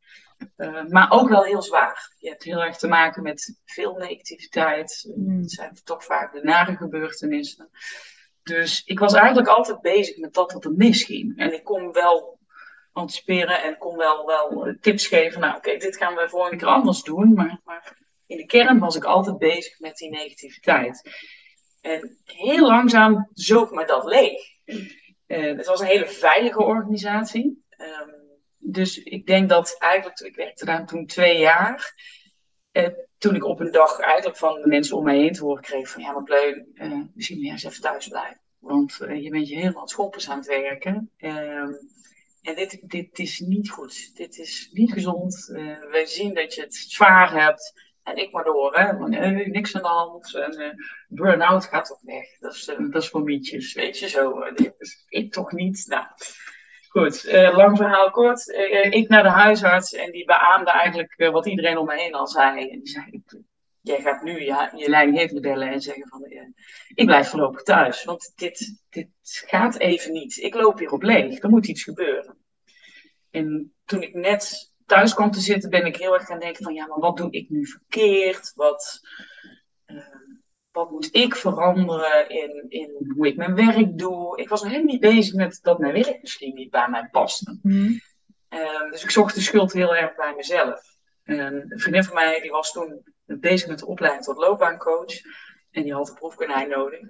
[0.56, 2.12] Uh, maar ook wel heel zwaar.
[2.18, 5.12] Je hebt heel erg te maken met veel negativiteit.
[5.14, 5.40] Mm.
[5.40, 7.70] Het zijn toch vaak de nare gebeurtenissen.
[8.42, 11.38] Dus ik was eigenlijk altijd bezig met dat wat er misging.
[11.38, 12.38] En ik kon wel
[12.92, 15.40] anticiperen en kon wel, wel tips geven.
[15.40, 17.34] Nou, oké, dit gaan we volgende keer anders doen.
[17.34, 17.96] Maar, maar
[18.28, 21.02] in de kern was ik altijd bezig met die negativiteit.
[21.80, 24.40] En heel langzaam zoog me dat leeg.
[25.26, 27.64] Uh, het was een hele veilige organisatie.
[27.78, 28.14] Um,
[28.58, 32.06] dus ik denk dat eigenlijk, ik werkte daar toen twee jaar.
[33.18, 35.90] Toen ik op een dag eigenlijk van de mensen om mij heen te horen kreeg
[35.90, 38.40] van ja, maar Pleun, uh, misschien moet je eens even thuis blijven.
[38.58, 41.10] Want je bent je helemaal schoppers aan het werken.
[41.16, 41.72] Ehm,
[42.42, 44.16] en dit, dit is niet goed.
[44.16, 45.46] Dit is niet gezond.
[45.90, 47.87] we zien dat je het zwaar hebt.
[48.08, 49.08] En ik maar door, hè.
[49.08, 50.34] Nee, niks aan de hand.
[50.34, 50.68] En uh,
[51.08, 52.38] burn-out gaat toch weg.
[52.38, 54.42] Dat is, uh, dat is voor mietjes, weet je zo.
[55.08, 55.86] ik toch niet.
[55.88, 56.06] Nou,
[56.88, 57.24] goed.
[57.24, 58.48] Uh, lang verhaal kort.
[58.90, 62.70] ik naar de huisarts en die beaamde eigenlijk wat iedereen om me heen al zei.
[62.70, 63.22] En die zei,
[63.80, 66.24] jij gaat nu je, je leidinggevende bellen en zeggen van,
[66.94, 68.04] ik blijf voorlopig thuis.
[68.04, 69.08] Want dit, dit
[69.46, 70.36] gaat even niet.
[70.36, 71.42] Ik loop hier op leeg.
[71.42, 72.36] Er moet iets gebeuren.
[73.30, 76.74] En toen ik net thuis kwam te zitten, ben ik heel erg gaan denken van
[76.74, 78.52] ja, maar wat doe ik nu verkeerd?
[78.54, 79.00] Wat,
[79.86, 80.02] uh,
[80.70, 84.40] wat moet ik veranderen in, in hoe ik mijn werk doe?
[84.40, 87.58] Ik was nog helemaal niet bezig met dat mijn werk misschien niet bij mij paste.
[87.62, 88.00] Mm.
[88.50, 90.82] Uh, dus ik zocht de schuld heel erg bij mezelf.
[91.24, 95.20] een vriendin van mij die was toen bezig met de opleiding tot loopbaancoach.
[95.70, 97.00] En die had een proefkonijn nodig.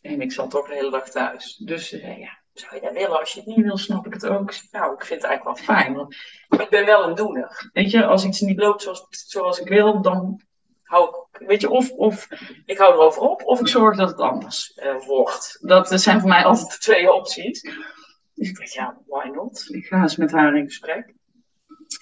[0.00, 1.56] En ik zat toch de hele dag thuis.
[1.56, 3.18] Dus uh, ja, zou je dat willen?
[3.18, 4.54] Als je het niet wil, snap ik het ook.
[4.70, 7.70] Nou, ik vind het eigenlijk wel fijn, want ik ben wel een doener.
[7.72, 10.40] Weet je, als iets niet loopt zoals, zoals ik wil, dan
[10.82, 12.28] hou ik, weet je, of, of
[12.64, 15.58] ik hou erover op, of ik zorg dat het anders uh, wordt.
[15.60, 17.60] Dat, zijn voor mij altijd de twee opties.
[18.34, 19.66] Dus ik dacht, ja, why not?
[19.68, 21.14] Ik ga eens met haar in gesprek.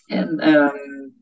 [0.06, 1.14] En, um,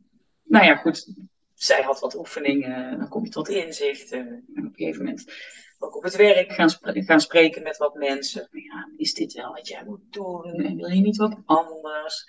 [0.44, 1.12] nou ja, goed,
[1.54, 4.12] zij had wat oefeningen, dan kom je tot inzicht.
[4.12, 5.32] en op een gegeven moment
[5.78, 8.48] ook op het werk gaan, gaan spreken met wat mensen.
[8.52, 10.52] Ja, is dit wel wat jij moet doen?
[10.52, 12.24] En wil je niet wat anders?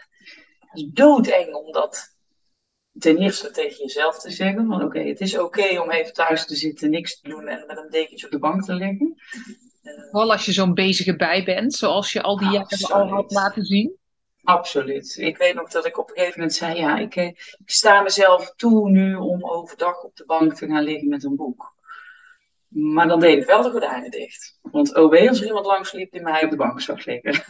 [0.60, 2.18] Het is doodeng om dat
[3.00, 4.68] ten eerste tegen jezelf te zeggen.
[4.68, 7.78] Van oké, het is oké om even thuis te zitten, niks te doen en met
[7.78, 9.16] een dekentje op de bank te liggen.
[10.12, 13.66] Vooral als je zo'n bezige bij bent, zoals je al die jaren al had laten
[13.66, 13.98] zien.
[14.44, 15.18] Absoluut.
[15.18, 18.02] Ik weet nog dat ik op een gegeven moment zei, ja, ik, eh, ik sta
[18.02, 21.78] mezelf toe nu om overdag op de bank te gaan liggen met een boek.
[22.70, 24.60] Maar dan deed ik wel de gordijnen dicht.
[24.62, 27.44] Want OB als er iemand langs liep die mij op de bank zag liggen.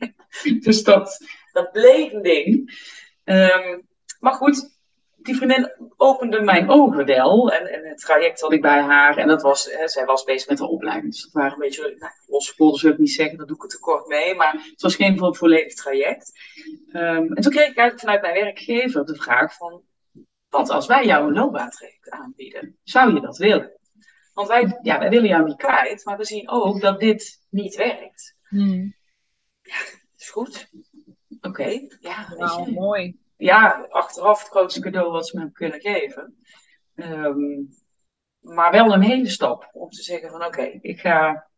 [0.66, 1.18] dus dat,
[1.52, 2.78] dat bleef een ding.
[3.24, 3.88] Um,
[4.20, 4.78] maar goed,
[5.16, 7.52] die vriendin opende mijn ogen wel.
[7.52, 9.16] En, en, het traject had ik bij haar.
[9.16, 11.12] En dat was, hè, zij was bezig met haar opleiding.
[11.12, 13.62] Dus dat waren een beetje, nou, losse polders wil ik niet zeggen, dat doe ik
[13.62, 14.34] het tekort mee.
[14.34, 16.32] Maar het was geen volledig traject.
[16.92, 19.82] Um, en toen kreeg ik eigenlijk vanuit mijn werkgever de vraag van...
[20.48, 22.78] Wat als wij jou een loopbaantraject aanbieden?
[22.82, 23.79] Zou je dat willen?
[24.32, 27.76] Want wij, ja, wij willen jou niet kwijt, maar we zien ook dat dit niet
[27.76, 28.36] werkt.
[28.48, 28.94] Hmm.
[29.62, 29.76] Ja,
[30.18, 30.70] is goed.
[31.40, 32.34] Oké, ja.
[32.36, 33.18] Nou, mooi.
[33.36, 36.36] Ja, achteraf het grootste cadeau wat ze me hebben kunnen geven.
[36.94, 37.68] Um,
[38.40, 41.48] maar wel een hele stap om te zeggen van oké, ik ga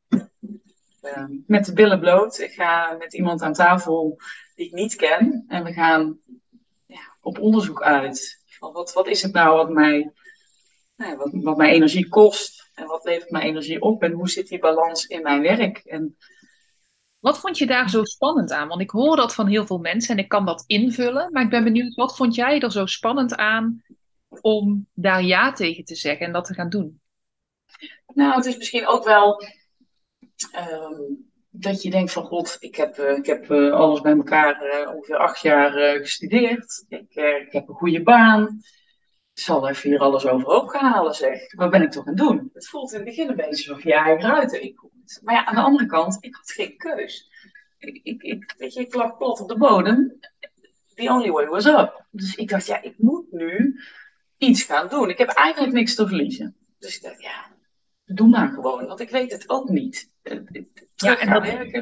[1.03, 2.39] uh, met de billen bloot.
[2.39, 4.21] Ik ga met iemand aan tafel
[4.55, 5.45] die ik niet ken.
[5.49, 6.19] En we gaan
[6.87, 8.41] ja, op onderzoek uit.
[8.47, 10.13] Van wat, wat is het nou wat mij,
[10.97, 12.71] nou, wat, wat mij energie kost?
[12.75, 14.03] En wat levert mijn energie op?
[14.03, 15.79] En hoe zit die balans in mijn werk?
[15.79, 16.17] En...
[17.19, 18.69] Wat vond je daar zo spannend aan?
[18.69, 21.33] Want ik hoor dat van heel veel mensen en ik kan dat invullen.
[21.33, 23.83] Maar ik ben benieuwd, wat vond jij er zo spannend aan
[24.41, 27.01] om daar ja tegen te zeggen en dat te gaan doen?
[28.15, 29.43] Nou, het is misschien ook wel
[30.53, 31.01] ehm,
[31.51, 34.95] dat je denkt van god, ik heb, uh, ik heb uh, alles bij elkaar uh,
[34.95, 36.85] ongeveer acht jaar gestudeerd.
[36.89, 38.61] Ik, ik, heb een goede baan.
[39.35, 41.55] Ik zal even hier alles overhoop gaan halen, zeg.
[41.55, 42.51] Wat ben ik toch aan het doen?
[42.53, 45.21] Het voelt in het begin een beetje alsof je eigen ruiten inkomt.
[45.23, 47.31] Maar ja, aan de andere kant, ik had geen keus.
[47.79, 50.18] Ik, ik, ik, weet je, ik lag plat op de bodem.
[50.95, 52.07] The only way was up.
[52.11, 53.81] Dus ik dacht, ja, ik moet nu
[54.37, 55.11] iets gaan doen.
[55.11, 56.57] Ik heb eigenlijk niks te verliezen.
[56.79, 57.47] Dus ik dacht, ja,
[58.05, 58.87] doe maar gewoon.
[58.87, 60.11] Want ik weet het ook niet.
[60.95, 61.31] Ja, en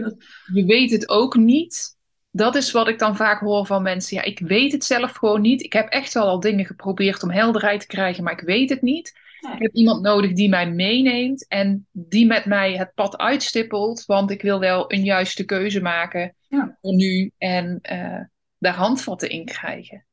[0.01, 0.15] dat,
[0.53, 1.99] je weet het ook niet.
[2.31, 4.17] Dat is wat ik dan vaak hoor van mensen.
[4.17, 5.63] Ja, ik weet het zelf gewoon niet.
[5.63, 8.83] Ik heb echt wel al dingen geprobeerd om helderheid te krijgen, maar ik weet het
[8.83, 9.19] niet.
[9.41, 14.05] Ik heb iemand nodig die mij meeneemt en die met mij het pad uitstippelt.
[14.05, 16.79] Want ik wil wel een juiste keuze maken ja.
[16.81, 18.21] voor nu en uh,
[18.59, 20.05] daar handvatten in krijgen.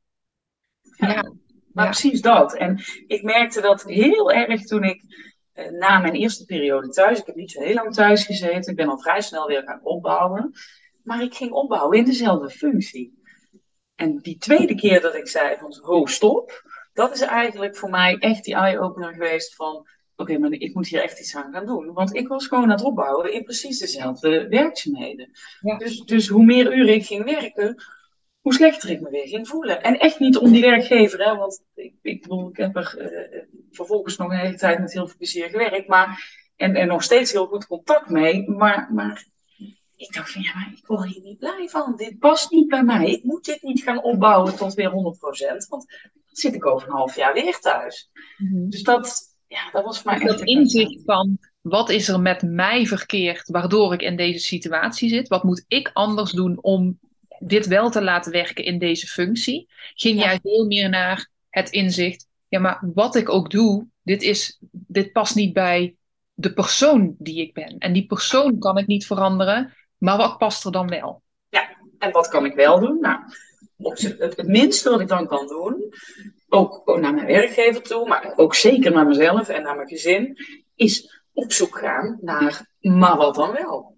[0.97, 1.33] Ja,
[1.73, 2.55] maar precies dat.
[2.55, 5.01] En ik merkte dat heel erg toen ik
[5.53, 8.77] eh, na mijn eerste periode thuis, ik heb niet zo heel lang thuis gezeten, ik
[8.77, 10.51] ben al vrij snel weer gaan opbouwen,
[11.07, 13.21] maar ik ging opbouwen in dezelfde functie.
[13.95, 18.17] En die tweede keer dat ik zei van, ho, stop, dat is eigenlijk voor mij
[18.19, 21.93] echt die eye-opener geweest van, oké, maar ik moet hier echt iets aan gaan doen.
[21.93, 25.31] Want ik was gewoon aan het opbouwen in precies dezelfde werkzaamheden.
[25.77, 27.83] Dus, dus hoe meer uren ik ging werken,
[28.41, 29.83] hoe slechter ik me weer ging voelen.
[29.83, 33.41] En echt niet om die werkgever, hè, want ik, ik bedoel, ik heb er uh,
[33.71, 37.31] vervolgens nog een hele tijd met heel veel plezier gewerkt, maar, en, en nog steeds
[37.31, 38.49] heel goed contact mee.
[38.49, 39.35] Maar, maar
[39.97, 41.95] ik dacht van, ja, maar ik word hier niet blij van.
[41.95, 43.11] Dit past niet bij mij.
[43.11, 44.93] Ik moet dit niet gaan opbouwen tot weer 100%,
[45.69, 45.85] want dan
[46.31, 48.09] zit ik over een half jaar weer thuis.
[48.37, 48.69] Mm-hmm.
[48.69, 52.85] Dus dat, ja, dat was voor mij Dat inzicht van, wat is er met mij
[52.85, 55.27] verkeerd waardoor ik in deze situatie zit?
[55.27, 56.99] Wat moet ik anders doen om
[57.39, 62.27] dit wel te laten werken in deze functie, ging jij veel meer naar het inzicht,
[62.47, 65.95] ja, maar wat ik ook doe, dit, is, dit past niet bij
[66.33, 67.77] de persoon die ik ben.
[67.77, 71.21] En die persoon kan ik niet veranderen, maar wat past er dan wel?
[71.49, 72.99] Ja, en wat kan ik wel doen?
[72.99, 73.19] Nou,
[74.17, 75.93] het, minste wat ik dan kan doen,
[76.49, 80.37] ook naar mijn werkgever toe, maar ook zeker naar mezelf en naar mijn gezin,
[80.75, 83.95] is op zoek gaan naar, maar wat dan wel?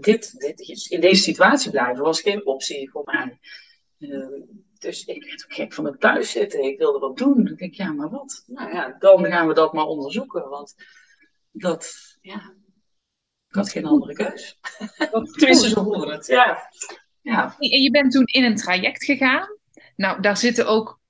[0.00, 3.38] dit, dit, in deze situatie blijven was geen optie voor mij.
[3.98, 4.26] Uh,
[4.78, 6.64] dus ik werd ook gek van het thuis zitten.
[6.64, 7.34] Ik wilde wat doen.
[7.34, 8.44] Dan denk ik, ja, maar wat?
[8.46, 10.48] Nou ja, dan gaan we dat maar onderzoeken.
[10.48, 10.74] Want
[11.50, 12.54] dat, ja,
[13.56, 14.58] had geen andere keus.
[15.38, 16.70] Tenminste, zo horen het, ja.
[17.20, 17.56] ja.
[17.58, 19.48] En je bent toen in een traject gegaan.
[19.96, 21.00] Nou, daar zitten ook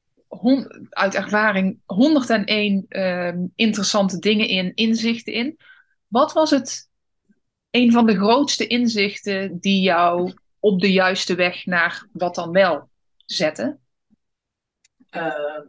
[0.90, 5.58] uit ervaring 101 uh, ehm, interessante dingen in, inzichten in.
[6.06, 6.88] Wat was het
[7.70, 12.88] een van de grootste inzichten die jou op de juiste weg naar wat dan wel
[13.24, 13.80] zetten?
[15.10, 15.60] Uh,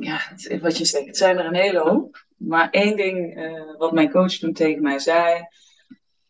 [0.00, 0.20] ja,
[0.60, 2.26] wat je zegt, het zijn er een hele hoop.
[2.36, 5.46] Maar één ding uh, wat mijn coach toen tegen mij zei,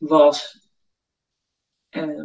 [0.08, 0.68] was:
[1.90, 2.24] uh,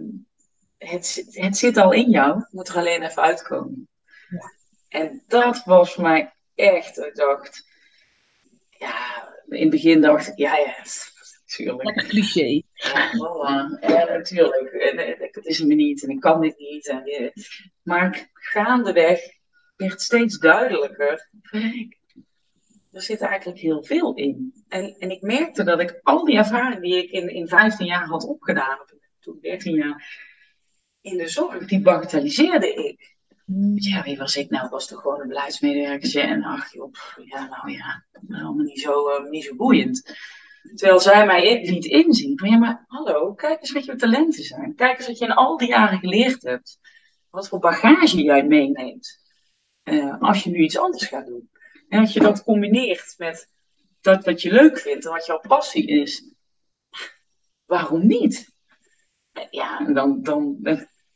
[0.77, 3.87] het, het zit al in jou, het moet er alleen even uitkomen.
[4.29, 4.53] Ja.
[4.87, 7.67] En dat was voor mij echt, ik dacht,
[8.69, 10.75] ja, in het begin dacht ik, ja, ja,
[11.57, 12.61] Lekker cliché.
[12.73, 13.79] Ja, voilà.
[13.79, 14.71] ja natuurlijk.
[15.31, 16.87] Het is me niet en ik kan dit niet.
[16.87, 17.31] En, eh,
[17.83, 19.19] maar gaandeweg
[19.75, 21.29] werd steeds duidelijker.
[22.91, 24.54] Er zit eigenlijk heel veel in.
[24.67, 28.05] En, en ik merkte dat ik al die ervaring die ik in, in 15 jaar
[28.05, 28.77] had opgedaan,
[29.19, 30.23] toen 13 jaar,
[31.01, 33.15] in de zorg, die bagatelliseerde ik.
[33.45, 33.73] Hmm.
[33.75, 34.65] Ja, wie was ik nou?
[34.65, 36.23] Ik was toch gewoon een beleidsmedewerker.
[36.23, 36.93] En ach joh,
[37.25, 40.15] ja, nou ja, allemaal niet zo, uh, niet zo boeiend.
[40.75, 44.75] Terwijl zij mij liet inzien van ja, maar hallo, kijk eens wat je talenten zijn.
[44.75, 46.79] Kijk eens wat je in al die jaren geleerd hebt.
[47.29, 49.19] Wat voor bagage jij meeneemt.
[49.83, 51.49] Uh, als je nu iets anders gaat doen.
[51.89, 53.49] En als je dat combineert met
[54.05, 56.29] dat wat je leuk vindt en wat jouw passie is.
[57.65, 58.53] Waarom niet?
[59.49, 60.57] Ja, en dan, dan,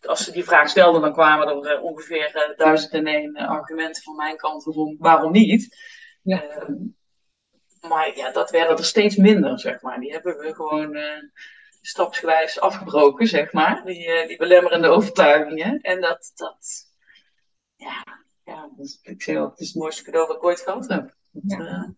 [0.01, 4.03] als ze die vraag stelden, dan kwamen er uh, ongeveer uh, duizend en één argumenten
[4.03, 5.77] van mijn kant om waarom niet.
[6.21, 6.43] Ja.
[6.43, 6.73] Ehm,
[7.87, 9.99] maar ja, dat werden er steeds minder, zeg maar.
[9.99, 11.23] Die hebben we gewoon uh,
[11.81, 13.85] stapsgewijs afgebroken, zeg maar.
[13.85, 15.81] Die, uh, die belemmerende overtuigingen.
[15.81, 16.87] En dat, dat
[17.75, 18.03] ja,
[18.43, 21.15] ja dus, ik zeg het is het mooiste cadeau wat ik ooit gehad heb.
[21.31, 21.93] ja.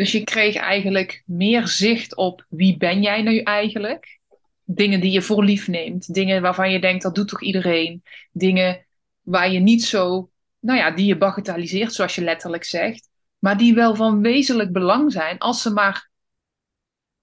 [0.00, 4.18] Dus je kreeg eigenlijk meer zicht op wie ben jij nu eigenlijk?
[4.64, 6.14] Dingen die je voor lief neemt.
[6.14, 8.02] Dingen waarvan je denkt, dat doet toch iedereen?
[8.32, 8.86] Dingen
[9.20, 13.10] waar je niet zo, nou ja, die je bagatelliseert, zoals je letterlijk zegt
[13.40, 16.10] maar die wel van wezenlijk belang zijn als ze maar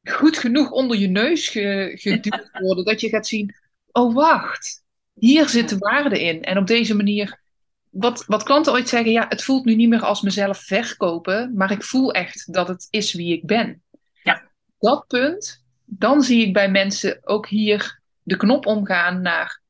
[0.03, 3.55] goed genoeg onder je neus ge, geduwd worden, dat je gaat zien,
[3.91, 6.41] oh wacht, hier zit de waarde in.
[6.43, 7.39] En op deze manier
[7.89, 11.71] wat, wat klanten ooit zeggen, ja, het voelt nu niet meer als mezelf verkopen, maar
[11.71, 13.83] ik voel echt dat het is wie ik ben.
[14.23, 14.51] Ja.
[14.79, 19.61] Dat punt, dan zie ik bij mensen ook hier de knop omgaan naar,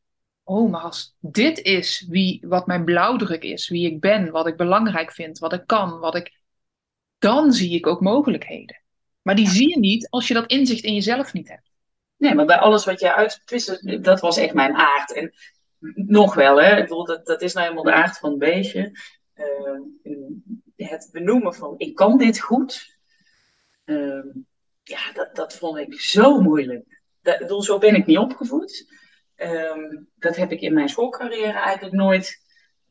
[0.43, 4.57] oh, maar als dit is wie, wat mijn blauwdruk is, wie ik ben, wat ik
[4.57, 6.39] belangrijk vind, wat ik kan, wat ik,
[7.17, 8.81] dan zie ik ook mogelijkheden.
[9.21, 11.71] Maar die zie je niet als je dat inzicht in jezelf niet hebt.
[12.17, 15.13] Nee, maar bij alles wat jij uitwist, dat was echt mijn aard.
[15.13, 15.33] En
[15.93, 16.75] nog wel, hè.
[16.75, 18.99] Ik bedoel, dat, dat is nou helemaal de aard van het beestje.
[19.35, 19.79] Uh,
[20.75, 22.97] het benoemen van, ik kan dit goed.
[23.85, 24.25] Uh,
[24.83, 27.01] ja, dat, dat vond ik zo moeilijk.
[27.21, 28.95] Dat, bedoel, zo ben ik niet opgevoed.
[29.37, 32.43] Uh, dat heb ik in mijn schoolcarrière eigenlijk nooit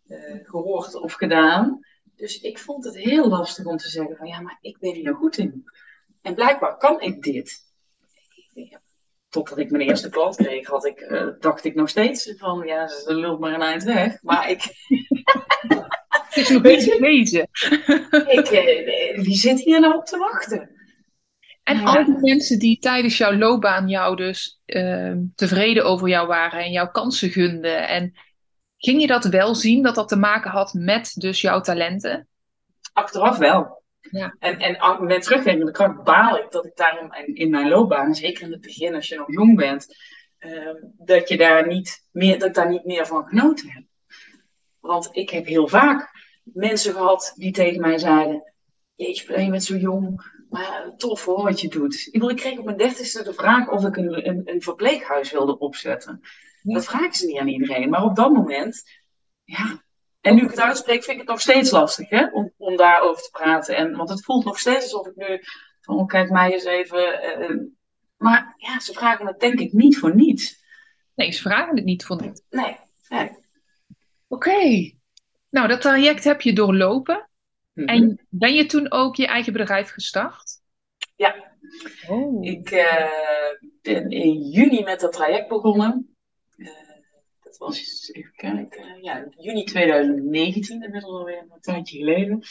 [0.07, 1.81] uh, gehoord of gedaan.
[2.15, 5.15] Dus ik vond het heel lastig om te zeggen van, ja, maar ik ben hier
[5.15, 5.65] goed in.
[6.23, 7.65] En blijkbaar kan ik dit.
[9.37, 12.89] Totdat ik mijn eerste klant kreeg, had ik, uh, dacht ik nog steeds van, ja,
[12.89, 14.23] ze lult maar een eind weg.
[14.23, 14.63] Maar ik...
[16.29, 17.49] Het is nog beetje wezen.
[18.27, 20.71] ik, uh, wie zit hier nou op te wachten?
[21.63, 26.61] En al die mensen die tijdens jouw loopbaan jou dus uh, tevreden over jou waren
[26.61, 27.89] en jouw kansen gunden.
[27.89, 28.15] En
[28.77, 32.29] ging je dat wel zien, dat dat te maken had met dus jouw talenten?
[32.93, 33.83] Achteraf wel.
[34.11, 34.37] Ja.
[34.39, 38.53] En, en met terugwerkende kracht baal ik dat ik daarom in mijn loopbaan, zeker in
[38.53, 39.87] het begin als je nog jong bent,
[40.41, 43.85] uh, dat, je daar niet meer, dat ik daar niet meer van genoten heb.
[44.81, 46.11] Want ik heb heel vaak
[46.43, 48.53] mensen gehad die tegen mij zeiden:
[48.95, 51.95] Jeetje, je bent zo jong, maar tof hoor wat je doet.
[52.07, 55.33] Ik, bedoel, ik kreeg op mijn dertigste de vraag of ik een, een, een verpleeghuis
[55.33, 56.21] wilde opzetten.
[56.63, 56.75] Ja.
[56.75, 57.91] Dat vragen ze niet aan iedereen.
[57.91, 58.83] Maar op dat moment,
[59.45, 59.85] ja,
[60.27, 62.27] en nu ik het uitspreek, vind ik het nog steeds lastig hè?
[62.27, 63.77] Om, om daarover te praten.
[63.77, 65.43] En, want het voelt nog steeds alsof ik nu
[65.81, 67.41] van, oh, kijk mij eens even.
[67.41, 67.61] Uh,
[68.17, 70.65] maar ja, ze vragen het denk ik niet voor niets.
[71.15, 72.43] Nee, ze vragen het niet voor niets.
[72.51, 72.77] Nee,
[73.09, 73.29] nee.
[73.29, 74.49] Oké.
[74.49, 74.99] Okay.
[75.51, 77.29] Nou, dat traject heb je doorlopen.
[77.73, 77.95] Mm -hmm.
[77.95, 80.61] En ben je toen ook je eigen bedrijf gestart?
[81.17, 81.35] Ja.
[82.09, 82.45] Oh.
[82.45, 83.11] Ik uh,
[83.83, 86.16] ben in juni met dat traject begonnen
[87.59, 92.43] was even kijken, ja, juni 2019, inmiddels alweer een tijdje geleden.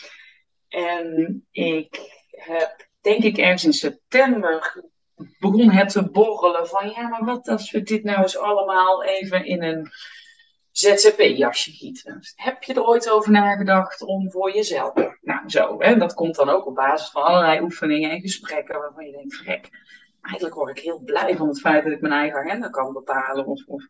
[0.68, 4.84] En ik heb, denk ik, ergens in september
[5.40, 9.46] begon het te borrelen van, ja, maar wat als we dit nou eens allemaal even
[9.46, 9.90] in een
[10.72, 12.20] ZZP-jasje gieten?
[12.36, 14.94] Heb je er ooit over nagedacht om voor jezelf?
[15.22, 19.06] Nou, zo, hè, dat komt dan ook op basis van allerlei oefeningen en gesprekken waarvan
[19.06, 19.70] je denkt, vrek,
[20.22, 23.46] eigenlijk word ik heel blij van het feit dat ik mijn eigen agenda kan bepalen
[23.46, 23.84] of, of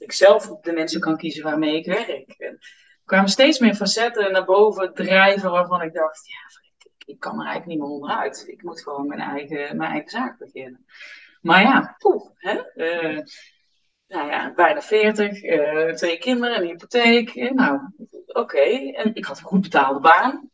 [0.00, 2.34] ik zelf de mensen kan kiezen waarmee ik werk.
[2.38, 2.58] En er
[3.04, 7.46] kwamen steeds meer facetten naar boven drijven waarvan ik dacht, ja, ik, ik kan er
[7.46, 8.44] eigenlijk niet meer onderuit.
[8.46, 10.86] Ik moet gewoon mijn eigen, mijn eigen zaak beginnen.
[11.40, 12.60] Maar ja, poeh, hè?
[12.74, 13.20] Uh,
[14.08, 17.34] nou ja, bijna 40, uh, twee kinderen, een hypotheek.
[17.34, 17.80] Uh, nou,
[18.26, 18.92] oké.
[18.92, 20.50] En ik had een goed betaalde baan.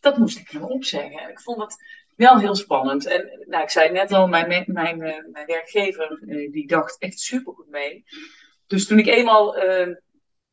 [0.00, 1.20] Dat moest ik gaan opzeggen.
[1.20, 1.76] En ik vond het
[2.16, 3.06] wel heel spannend.
[3.06, 7.68] En nou, ik zei net al, mijn, mijn, mijn, mijn werkgever, die dacht echt supergoed
[7.68, 8.04] mee.
[8.68, 9.96] Dus toen ik eenmaal uh,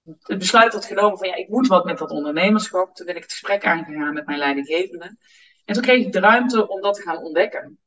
[0.03, 3.21] het besluit had genomen van ja, ik moet wat met dat ondernemerschap, toen ben ik
[3.21, 5.17] het gesprek aangegaan met mijn leidinggevende.
[5.65, 7.79] En toen kreeg ik de ruimte om dat te gaan ontdekken.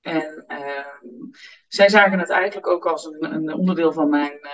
[0.00, 1.12] En uh,
[1.68, 4.50] zij zagen het eigenlijk ook als een, een onderdeel van mijn, uh,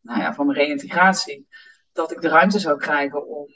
[0.00, 1.48] nou ja, van mijn reïntegratie.
[1.92, 3.48] Dat ik de ruimte zou krijgen om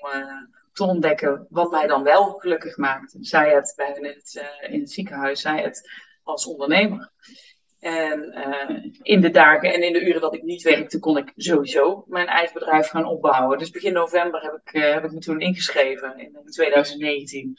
[0.72, 3.16] te ontdekken wat mij dan wel gelukkig maakt.
[3.20, 5.90] Zij het bij in het, in het ziekenhuis, zij het
[6.22, 7.12] als ondernemer.
[7.84, 11.32] En uh, in de dagen en in de uren dat ik niet werkte, kon ik
[11.36, 13.58] sowieso mijn eigen bedrijf gaan opbouwen.
[13.58, 17.56] Dus begin november heb ik, uh, heb ik me toen ingeschreven in 2019.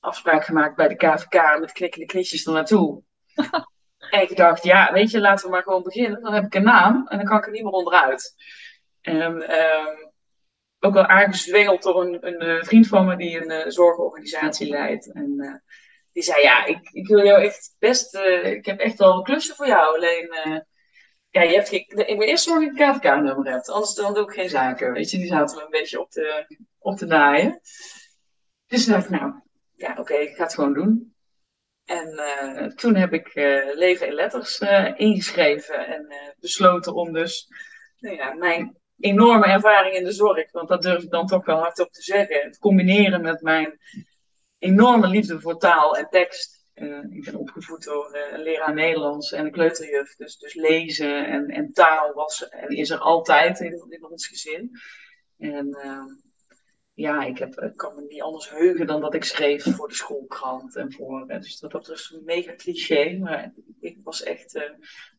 [0.00, 3.02] Afspraak gemaakt bij de KVK met knikkende knietjes er naartoe.
[4.10, 6.22] en ik dacht, ja, weet je, laten we maar gewoon beginnen.
[6.22, 8.34] Dan heb ik een naam en dan kan ik er niet meer onderuit.
[9.00, 10.08] En uh,
[10.80, 15.12] ook wel aangezwengeld door een, een, een, vriend van me die een uh, zorgorganisatie leidt.
[15.12, 15.62] En
[16.12, 19.66] die zei, ja, ik, ik wil jou echt best, ik heb echt wel klussen voor
[19.66, 19.96] jou.
[19.96, 20.58] Alleen, uh,
[21.30, 23.68] ja, je hebt geen, ik moet eerst zorgen dat je een KVK-nummer hebt.
[23.68, 24.92] Anders dan doe ik geen zaken.
[24.92, 27.60] Weet je, die zaten we een beetje op te, op te naaien.
[28.66, 29.32] Dus dacht ik, nou,
[29.74, 31.14] ja, oké, ik ga het gewoon doen.
[31.84, 33.30] En uh, toen heb ik
[33.74, 34.60] Leven in Letters
[34.96, 37.48] ingeschreven en besloten om dus,
[37.98, 41.58] nou ja, mijn enorme ervaring in de zorg, want dat durf ik dan toch wel
[41.58, 43.78] hardop te zeggen, het combineren met mijn
[44.60, 46.58] enorme liefde voor taal en tekst.
[46.74, 50.16] Uh, ik ben opgevoed door uh, een leraar Nederlands en een kleuterjuf.
[50.16, 54.70] Dus, dus lezen en, en taal was en is er altijd in, in ons gezin.
[55.38, 56.04] En uh,
[56.94, 59.94] ja, ik, heb, ik kan me niet anders heugen dan dat ik schreef voor de
[59.94, 60.76] schoolkrant.
[60.76, 64.70] En voor, dus dat, dat is een mega cliché, maar ik was echt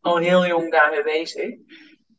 [0.02, 1.56] al heel jong daarmee bezig.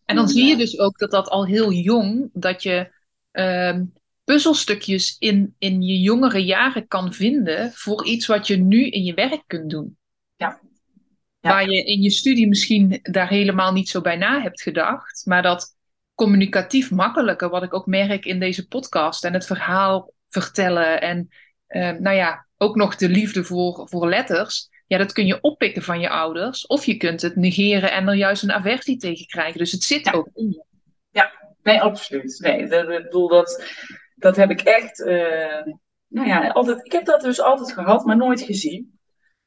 [0.05, 2.93] En dan zie je dus ook dat dat al heel jong, dat je
[3.31, 3.85] ehm,
[4.33, 9.15] puzzelstukjes in, in je jongere jaren kan vinden voor iets wat je nu in je
[9.15, 9.97] werk kunt doen.
[10.37, 10.61] Ja.
[11.41, 11.51] Ja.
[11.51, 15.43] Waar je in je studie misschien daar helemaal niet zo bij na hebt gedacht, maar
[15.43, 15.77] dat
[16.15, 21.29] communicatief makkelijker, wat ik ook merk in deze podcast en het verhaal vertellen en
[21.69, 24.69] uh, nou ja, ook nog de liefde voor, voor letters.
[24.87, 26.67] Ja, dat kun je oppikken van je ouders.
[26.67, 29.59] Of je kunt het negeren en er juist een aversie tegen krijgen.
[29.59, 30.65] Dus het zit ook in je.
[31.11, 32.39] Ja, nee, absoluut.
[32.41, 33.65] Nee, ik bedoel, dat,
[34.23, 35.01] dat heb ik echt.
[35.01, 35.63] Uh,
[36.09, 38.99] nou ja, altijd, ik heb dat dus altijd gehad, maar nooit gezien.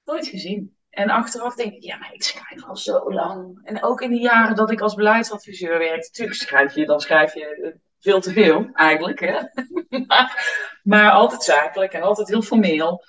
[0.03, 0.75] Nooit gezien.
[0.89, 3.59] En achteraf denk ik, ja, maar ik schrijf al zo lang.
[3.63, 7.33] En ook in de jaren dat ik als beleidsadviseur werkte, natuurlijk schrijf je, dan schrijf
[7.33, 9.19] je eh, veel te veel eigenlijk.
[9.19, 9.41] Hè?
[10.83, 13.03] maar, altijd zakelijk en altijd heel formeel.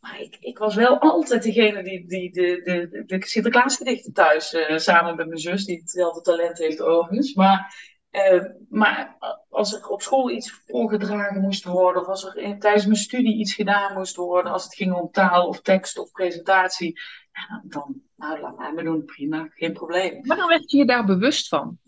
[0.00, 4.78] Maar ik, ik was wel altijd degene die, die de, de, de Sinterklaasgedichten thuis, uh,
[4.78, 7.34] samen met mijn zus, die hetzelfde talent heeft overigens.
[7.34, 7.74] Maar,
[8.18, 9.16] uh, maar
[9.48, 13.38] als er op school iets voorgedragen moest worden, of als er in, tijdens mijn studie
[13.38, 17.00] iets gedaan moest worden, als het ging om taal of tekst of presentatie,
[17.32, 20.26] ja, dan, nou, laat mij maar doen, prima, geen probleem.
[20.26, 21.78] Maar dan werd je je daar bewust van?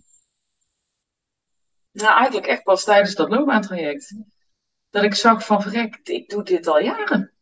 [1.92, 4.14] Nou, eigenlijk echt pas tijdens dat loopbaantraject.
[4.90, 7.32] Dat ik zag van, verrek, ik doe dit al jaren.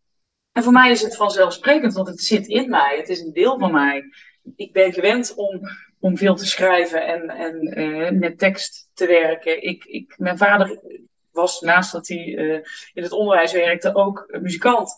[0.52, 2.96] En voor mij is het vanzelfsprekend, want het zit in mij.
[2.96, 4.04] Het is een deel van mij.
[4.56, 5.60] Ik ben gewend om,
[6.00, 9.62] om veel te schrijven en, en uh, met tekst te werken.
[9.62, 10.80] Ik, ik, mijn vader
[11.30, 12.54] was, naast dat hij uh,
[12.92, 14.94] in het onderwijs werkte, ook muzikant.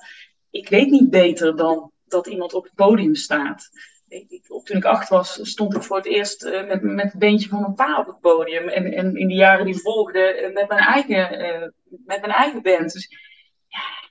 [0.51, 3.68] Ik weet niet beter dan dat iemand op het podium staat.
[4.09, 7.18] Ik, ik, toen ik acht was, stond ik voor het eerst uh, met, met het
[7.18, 8.68] beentje van mijn pa op het podium.
[8.68, 12.92] En, en in de jaren die volgden met, mijn eigen, met mijn eigen band.
[12.92, 13.09] Dus
[13.66, 14.11] ja,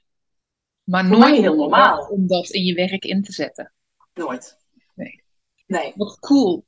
[0.83, 2.07] maar nooit heel normaal.
[2.07, 3.73] om dat in je werk in te zetten.
[4.13, 4.59] Nooit.
[5.70, 5.93] Nee.
[5.95, 6.65] Wat cool.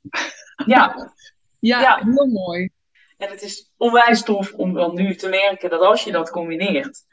[0.66, 1.12] Ja.
[1.58, 2.70] ja, ja, heel mooi.
[3.16, 7.04] En het is onwijs tof om dan nu te merken dat als je dat combineert,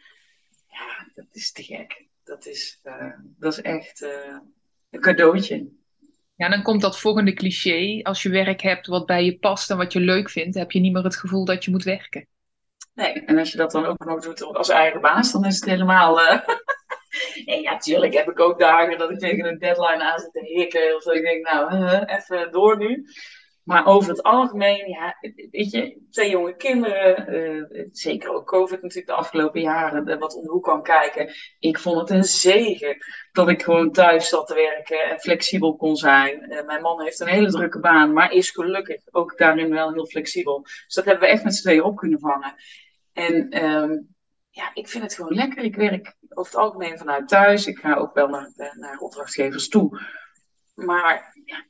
[0.68, 2.08] ja, dat is te gek.
[2.24, 4.38] Dat is, uh, dat is echt uh,
[4.90, 5.68] een cadeautje.
[6.36, 8.00] Ja, dan komt dat volgende cliché.
[8.04, 10.80] Als je werk hebt wat bij je past en wat je leuk vindt, heb je
[10.80, 12.28] niet meer het gevoel dat je moet werken.
[12.94, 15.70] Nee, en als je dat dan ook nog doet als eigen baas, dan is het
[15.70, 16.20] helemaal.
[16.20, 16.40] Uh,
[17.46, 20.40] En ja, tuurlijk heb ik ook dagen dat ik tegen een deadline aan zit te
[20.40, 20.96] hikken.
[20.96, 23.06] Of dat ik denk, nou, even door nu.
[23.70, 25.18] Maar over het algemeen, ja,
[25.52, 30.44] weet je, twee jonge kinderen, uh, zeker ook COVID natuurlijk de afgelopen jaren, wat om
[30.44, 31.34] de hoek kan kijken.
[31.60, 32.98] Ik vond het een zegen
[33.32, 36.52] dat ik gewoon thuis zat te werken en flexibel kon zijn.
[36.52, 40.08] Uh, mijn man heeft een hele drukke baan, maar is gelukkig ook daarin wel heel
[40.08, 40.62] flexibel.
[40.62, 42.56] Dus dat hebben we echt met z'n tweeën op kunnen vangen.
[43.14, 44.16] En um,
[44.60, 45.64] ja, ik vind het gewoon lekker.
[45.64, 47.68] Ik werk over het algemeen vanuit thuis.
[47.68, 50.00] Ik ga ook wel naar, naar opdrachtgevers toe.
[50.74, 51.66] Maar ja,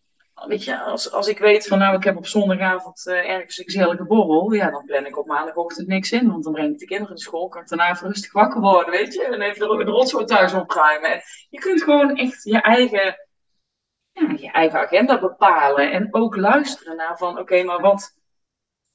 [0.48, 3.64] weet je, als, als ik weet van nou, ik heb op zondagavond uh, ergens een
[3.64, 6.32] gezellige borrel, ja, dan plan ik op maandagochtend niks in.
[6.32, 9.14] Want dan breng ik de kinderen naar school, kan ik daarna rustig wakker worden, weet
[9.14, 9.24] je.
[9.24, 11.12] En even de, de rotzooi thuis opruimen.
[11.12, 13.28] En je kunt gewoon echt je eigen,
[14.12, 15.92] ja, je eigen agenda bepalen.
[15.92, 18.18] En ook luisteren naar van, oké, maar wat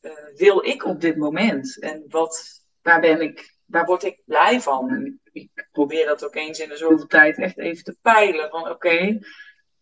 [0.01, 1.81] uh, wil ik op dit moment?
[1.81, 5.19] En wat, waar ben ik daar word ik blij van.
[5.33, 8.51] Ik probeer dat ook eens in de zoveel tijd echt even te peilen.
[8.51, 9.19] Van oké,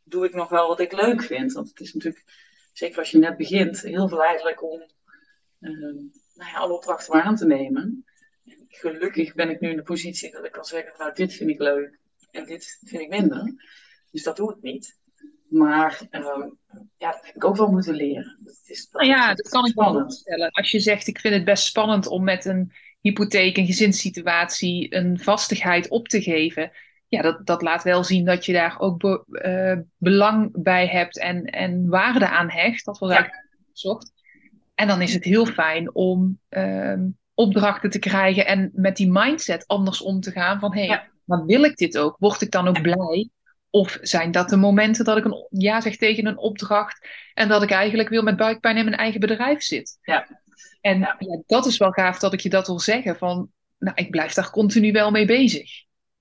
[0.03, 1.53] doe ik nog wel wat ik leuk vind?
[1.53, 2.25] Want het is natuurlijk,
[2.73, 4.81] zeker als je net begint, heel verleidelijk om
[5.61, 5.95] uh,
[6.35, 8.05] nou ja, alle opdrachten waar aan te nemen.
[8.45, 11.51] En gelukkig ben ik nu in de positie dat ik kan zeggen, nou dit vind
[11.51, 11.99] ik leuk
[12.31, 13.55] en dit vind ik minder.
[14.11, 15.01] Dus dat doe ik niet.
[15.49, 16.47] Maar uh,
[16.97, 18.39] ja, dat heb ik ook wel moeten leren.
[18.41, 20.51] Dat is, dat nou ja, dat kan ik wel voorstellen.
[20.51, 22.73] Als je zegt, ik vind het best spannend om met een
[23.03, 26.71] hypotheek, een gezinssituatie, een vastigheid op te geven.
[27.09, 31.19] Ja, dat, dat laat wel zien dat je daar ook be, uh, belang bij hebt
[31.19, 32.85] en, en waarde aan hecht.
[32.85, 33.17] Dat was ja.
[33.17, 34.13] eigenlijk gezocht.
[34.75, 37.01] En dan is het heel fijn om uh,
[37.35, 40.61] opdrachten te krijgen en met die mindset anders om te gaan.
[40.61, 41.09] Van hé, hey, ja.
[41.25, 42.17] maar wil ik dit ook?
[42.19, 43.29] Word ik dan ook blij?
[43.71, 47.63] Of zijn dat de momenten dat ik een ja zeg tegen een opdracht en dat
[47.63, 49.99] ik eigenlijk weer met buikpijn in mijn eigen bedrijf zit?
[50.03, 50.42] Ja.
[50.81, 51.17] En ja.
[51.19, 53.17] Ja, dat is wel gaaf dat ik je dat wil zeggen.
[53.17, 55.71] Van, nou, ik blijf daar continu wel mee bezig.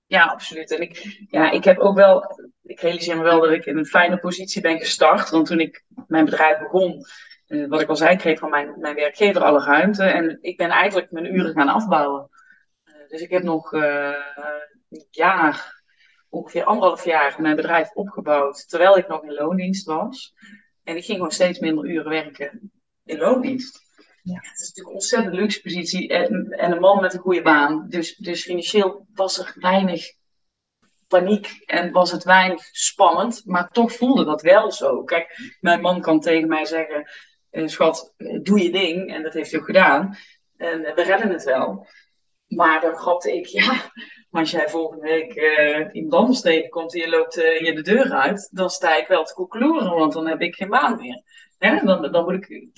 [0.06, 0.70] Ja, absoluut.
[0.70, 3.86] En ik, ja, ik heb ook wel, ik realiseer me wel dat ik in een
[3.86, 5.30] fijne positie ben gestart.
[5.30, 7.04] Want toen ik mijn bedrijf begon,
[7.46, 10.04] uh, wat ik al zei, kreeg van mijn, mijn werkgever alle ruimte.
[10.04, 12.28] En ik ben eigenlijk mijn uren gaan afbouwen.
[12.84, 14.14] Uh, dus ik heb nog uh,
[14.88, 15.82] een jaar,
[16.28, 18.68] ongeveer anderhalf jaar, mijn bedrijf opgebouwd.
[18.68, 20.34] Terwijl ik nog in loondienst was.
[20.84, 22.72] En ik ging gewoon steeds minder uren werken
[23.04, 23.80] in loondienst.
[24.22, 24.34] Ja.
[24.34, 27.86] Het is natuurlijk een ontzettend luxe positie en, en, een man met een goede baan.
[27.88, 30.04] Dus, dus financieel was er weinig
[31.08, 33.42] paniek en was het weinig spannend.
[33.44, 35.02] Maar toch voelde dat wel zo.
[35.02, 37.10] Kijk, mijn man kan tegen mij zeggen:
[37.50, 39.14] eh, Schat, doe je ding.
[39.14, 40.16] En dat heeft hij ook gedaan.
[40.56, 41.86] En we redden het wel.
[42.46, 43.90] Maar dan grapte ik, ja,
[44.30, 48.12] maar als jij volgende week uh, iemand tegenkomt en je loopt uh, je de deur
[48.12, 51.22] uit, dan sta ik wel te koekloeren, want dan heb ik geen baan meer.
[51.62, 52.70] Dan, dan ik,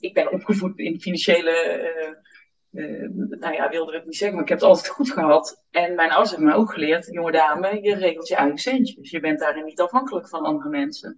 [0.00, 2.14] ik ben opgevoed in financiële,
[2.72, 3.08] uh,
[3.40, 5.64] nou ja, wilde het niet zeggen, maar ik heb het altijd goed gehad.
[5.70, 9.10] En mijn ouders hebben mij ook geleerd, jonge dame, je regelt je eigen centjes.
[9.10, 11.16] Je bent daarin niet afhankelijk van andere mensen.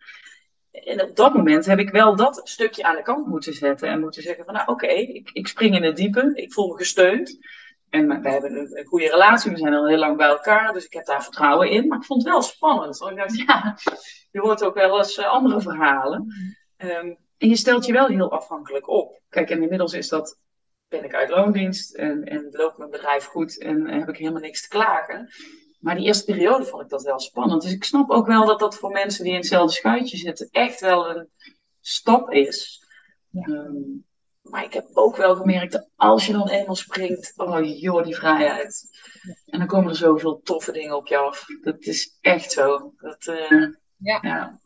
[0.71, 4.01] En op dat moment heb ik wel dat stukje aan de kant moeten zetten en
[4.01, 7.39] moeten zeggen van nou oké, ik, ik spring in het diepe, ik voel me gesteund.
[7.93, 10.93] En we hebben een, goede relatie, we zijn al heel lang bij elkaar, dus ik
[10.93, 11.89] heb daar vertrouwen in.
[11.89, 12.99] Maar ik vond het wel spannend.
[12.99, 13.77] Want ik dacht, ja,
[14.31, 16.27] je hoort ook wel eens eh, andere verhalen.
[16.85, 19.21] Um, en je stelt je wel heel afhankelijk op.
[19.29, 20.39] Kijk, en inmiddels is dat,
[20.89, 24.63] ben ik uit loondienst en, en loopt mijn bedrijf goed en heb ik helemaal niks
[24.63, 25.31] te klagen.
[25.81, 27.63] Maar die eerste periode vond ik dat wel spannend.
[27.63, 30.81] Dus ik snap ook wel dat dat voor mensen die in hetzelfde schuitje zitten echt
[30.81, 31.29] wel een
[31.81, 32.87] stap is.
[33.31, 33.43] Ja.
[33.43, 33.81] Ehm,
[34.43, 38.17] maar ik heb ook wel gemerkt dat als je dan eenmaal springt, oh joh, die
[38.17, 38.85] vrijheid.
[39.47, 41.45] En dan komen er zoveel toffe dingen op je af.
[41.61, 42.93] Dat is echt zo.
[42.97, 44.19] Dat, uh, ja.
[44.23, 44.61] ja.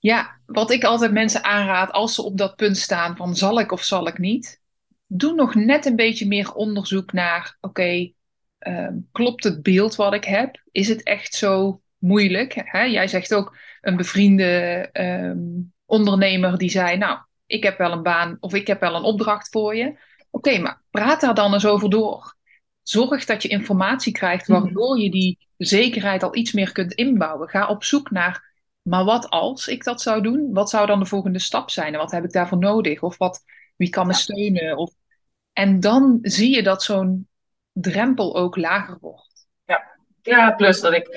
[0.00, 3.72] Ja, wat ik altijd mensen aanraad als ze op dat punt staan van zal ik
[3.72, 4.60] of zal ik niet.
[5.06, 8.12] Doe nog net een beetje meer onderzoek naar, oké,
[8.58, 10.62] ehm, klopt het beeld wat ik heb?
[10.72, 12.52] Is het echt zo moeilijk?
[12.56, 12.82] Hè?
[12.82, 18.36] Jij zegt ook een bevriende um, ondernemer die zei, nou, ik heb wel een baan
[18.40, 19.98] of ik heb wel een opdracht voor je.
[20.30, 22.34] Oké, maar praat daar dan eens over door.
[22.82, 24.60] Zorg dat je informatie krijgt mhm.
[24.60, 27.48] waardoor je die zekerheid al iets meer kunt inbouwen.
[27.48, 28.49] Ga op zoek naar,
[28.82, 30.52] maar wat als ik dat zou doen?
[30.52, 31.92] Wat zou dan de volgende stap zijn?
[31.92, 33.02] En wat heb ik daarvoor nodig?
[33.02, 33.42] Of wat,
[33.76, 34.76] wie kan me steunen?
[34.76, 34.92] Of...
[35.52, 37.28] En dan zie je dat zo'n
[37.72, 39.46] drempel ook lager wordt.
[39.64, 41.08] Ja, ja plus dat ik,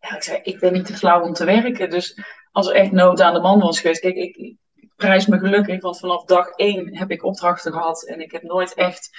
[0.00, 1.90] ja, ik zei, ik ben niet te flauw om te werken.
[1.90, 2.18] Dus
[2.52, 4.56] als er echt nood aan de man was geweest, kijk, ik,
[4.96, 8.74] prijs me gelukkig, want vanaf dag één heb ik opdrachten gehad en ik heb nooit
[8.74, 9.10] echt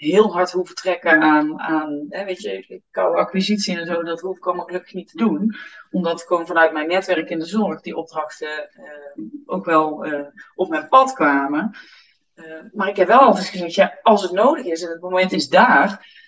[0.00, 4.02] heel hard hoeven trekken aan, aan hè, weet je, koude acquisitie en zo.
[4.02, 5.56] Dat hoef ik allemaal gelukkig niet te doen.
[5.90, 10.68] Omdat gewoon vanuit mijn netwerk in de zorg die opdrachten uh, ook wel uh, op
[10.68, 11.76] mijn pad kwamen.
[12.34, 15.32] Uh, maar ik heb wel altijd gezegd, ja, als het nodig is en het moment
[15.32, 16.18] is daar,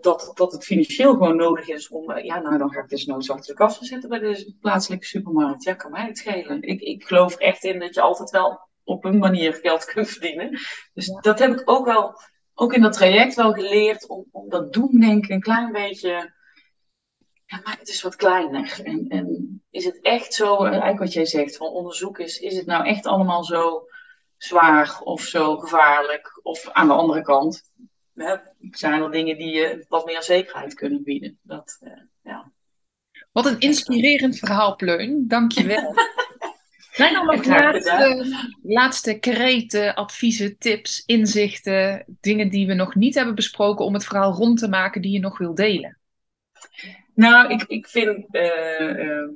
[0.00, 3.50] dat, dat het financieel gewoon nodig is om, ja, nou dan ga ik dus noodzakelijk
[3.50, 5.64] de kassa zetten bij de plaatselijke supermarkt.
[5.64, 6.62] Ja, kan mij het schelen.
[6.62, 10.58] Ik, ik geloof echt in dat je altijd wel op een manier geld kunt verdienen.
[10.94, 12.20] Dus dat heb ik ook wel,
[12.54, 16.32] ook in dat traject wel geleerd om, om dat doen denken een klein beetje,
[17.46, 18.80] ja, maak het is wat kleiner.
[18.84, 22.66] En, en is het echt zo, eigenlijk wat jij zegt, van onderzoek is, is het
[22.66, 23.86] nou echt allemaal zo
[24.36, 26.40] zwaar of zo gevaarlijk?
[26.42, 27.62] Of aan de andere kant,
[28.14, 28.36] hè,
[28.70, 31.38] zijn er dingen die je wat meer zekerheid kunnen bieden.
[31.42, 31.92] Dat, uh,
[32.22, 32.52] ja.
[33.32, 35.28] Wat een inspirerend verhaal, Pleun.
[35.28, 35.94] Dank je wel.
[36.92, 38.26] Zijn er nog laatste,
[38.62, 44.32] laatste kreten, adviezen, tips, inzichten, dingen die we nog niet hebben besproken om het verhaal
[44.32, 45.98] rond te maken die je nog wil delen?
[47.14, 49.28] Nou, ik, ik vind uh, uh,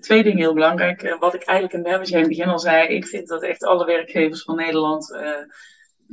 [0.00, 1.16] twee dingen heel belangrijk.
[1.18, 4.56] Wat ik eigenlijk in het begin al zei, ik vind dat echt alle werkgevers van
[4.56, 5.16] Nederland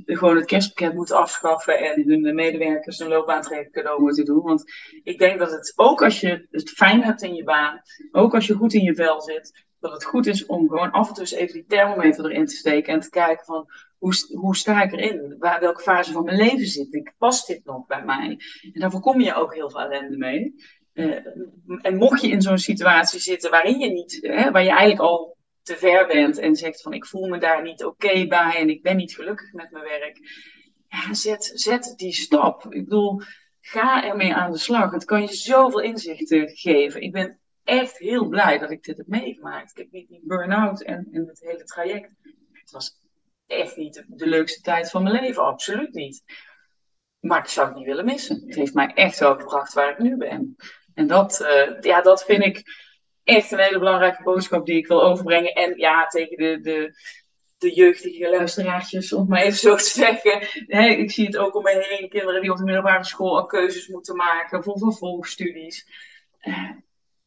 [0.06, 4.42] gewoon het kerstpakket moeten afschaffen en hun medewerkers een loopbaantrekker cadeau moeten doen.
[4.42, 4.64] Want
[5.04, 7.82] ik denk dat het, ook als je het fijn hebt in je baan,
[8.12, 11.08] ook als je goed in je vel zit, dat het goed is om gewoon af
[11.08, 13.66] en toe eens even die thermometer erin te steken en te kijken van
[13.98, 15.36] hoe, hoe sta ik erin?
[15.40, 17.14] Waar, welke fase van mijn leven zit ik?
[17.18, 18.40] Past dit nog bij mij?
[18.74, 20.56] En daar voorkom je ook heel veel ellende mee.
[20.94, 21.26] Uh,
[21.82, 25.38] en mocht je in zo'n situatie zitten waarin je niet, hè, waar je eigenlijk al
[25.62, 28.82] te ver bent en zegt van ik voel me daar niet oké bij en ik
[28.82, 30.20] ben niet gelukkig met mijn werk.
[30.88, 32.66] Ja, zet, zet die stap.
[32.70, 33.22] Ik bedoel,
[33.60, 34.92] ga ermee aan de slag.
[34.92, 37.02] Het kan je zoveel inzichten geven.
[37.02, 39.72] Ik ben echt heel blij dat ik dit heb meegemaakt.
[39.72, 42.14] Ik heb niet die burn-out en, en het hele traject.
[42.52, 43.02] Het was
[43.48, 46.24] echt niet de, leukste tijd van mijn leven, absoluut niet.
[47.20, 48.44] Maar ik zou het niet willen missen.
[48.46, 50.56] Het heeft mij echt wel gebracht waar ik nu ben.
[50.94, 52.64] En dat, uh, ja, dat vind ik
[53.24, 55.54] echt een hele belangrijke boodschap die ik wil overbrengen.
[55.54, 56.94] En ja, tegen de, de,
[57.58, 61.00] de jeugdige luisteraartjes, om maar even zo te zeggen.
[61.00, 63.88] ik zie het ook om me heen, kinderen die op de middelbare school al keuzes
[63.88, 65.88] moeten maken voor vervolgstudies.
[66.42, 66.70] Uh,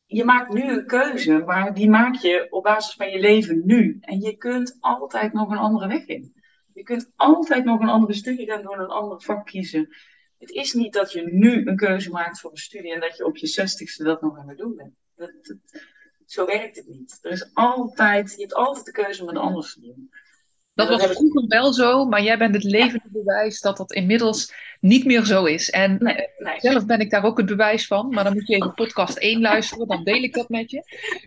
[0.06, 3.98] je maakt nu een keuze, maar die maak je op basis van je leven nu.
[4.00, 6.34] En je kunt altijd nog een andere weg in.
[6.72, 9.96] Je kunt altijd nog een andere studie gaan doen, een ander vak kiezen.
[10.38, 13.24] Het is niet dat je nu een keuze maakt voor een studie en dat je
[13.24, 14.94] op je zestigste dat nog aan het doen bent.
[15.14, 15.56] Dat,
[16.26, 17.18] zo werkt het niet.
[17.22, 20.10] Er is altijd, je hebt altijd de keuze om het anders te doen.
[20.76, 25.04] Dat was vroeger wel zo, maar jij bent het levende bewijs dat dat inmiddels niet
[25.04, 25.70] meer zo is.
[25.70, 26.60] En nee, nee.
[26.60, 29.40] zelf ben ik daar ook het bewijs van, maar dan moet je even podcast 1
[29.40, 30.82] luisteren, dan deel ik dat met je.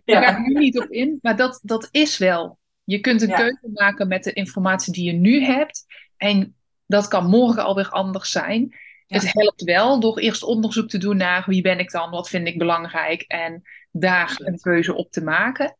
[0.05, 2.57] Daar ga ik nu niet op in, maar dat, dat is wel.
[2.83, 3.35] Je kunt een ja.
[3.35, 5.85] keuze maken met de informatie die je nu hebt.
[6.17, 8.75] En Dat kan morgen alweer anders zijn.
[9.05, 9.19] Ja.
[9.19, 12.47] Het helpt wel door eerst onderzoek te doen naar wie ben ik dan, wat vind
[12.47, 15.75] ik belangrijk en daar een keuze op te maken.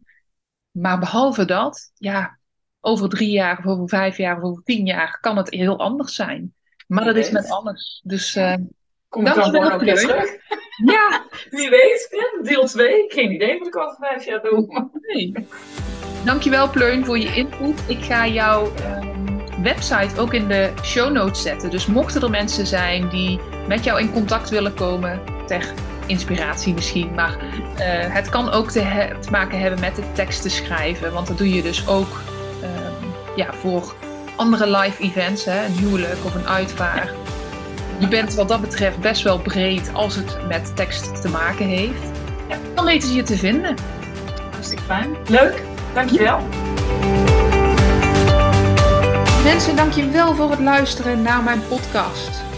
[0.71, 2.38] Maar behalve dat, ja,
[2.81, 6.15] over drie jaar of over vijf jaar of over tien jaar kan het heel anders
[6.15, 6.53] zijn.
[6.87, 8.01] Maar Wie dat is met alles.
[8.03, 8.53] Dus eh,
[9.09, 10.37] Kom ik dan gewoon ook weer terug?
[10.93, 12.09] ja, Wie weet,
[12.41, 13.05] deel 2.
[13.07, 14.89] Geen idee wat ik over vijf jaar doe.
[15.01, 15.33] nee.
[16.25, 17.83] Dankjewel Pleun voor je input.
[17.87, 21.69] Ik ga jouw ehm, website ook in de show notes zetten.
[21.69, 25.73] Dus mochten er mensen zijn die met jou in contact willen komen, ter
[26.07, 27.37] inspiratie misschien, maar
[27.77, 31.61] eh, het kan ook te, maken hebben met het teksten schrijven, want dat doe je
[31.61, 32.21] dus ook
[33.35, 33.95] ja, voor
[34.35, 37.13] andere live events, hè, een huwelijk of een uitvaart.
[37.97, 42.03] Je bent wat dat betreft best wel breed als het met tekst te maken heeft.
[42.49, 42.57] Ja.
[42.75, 43.75] Dan weten ze je te vinden.
[44.51, 45.15] Hartstikke fijn.
[45.27, 45.63] Leuk,
[45.93, 46.47] dankjewel.
[49.43, 52.47] Mensen, dankjewel voor het luisteren naar mijn podcast.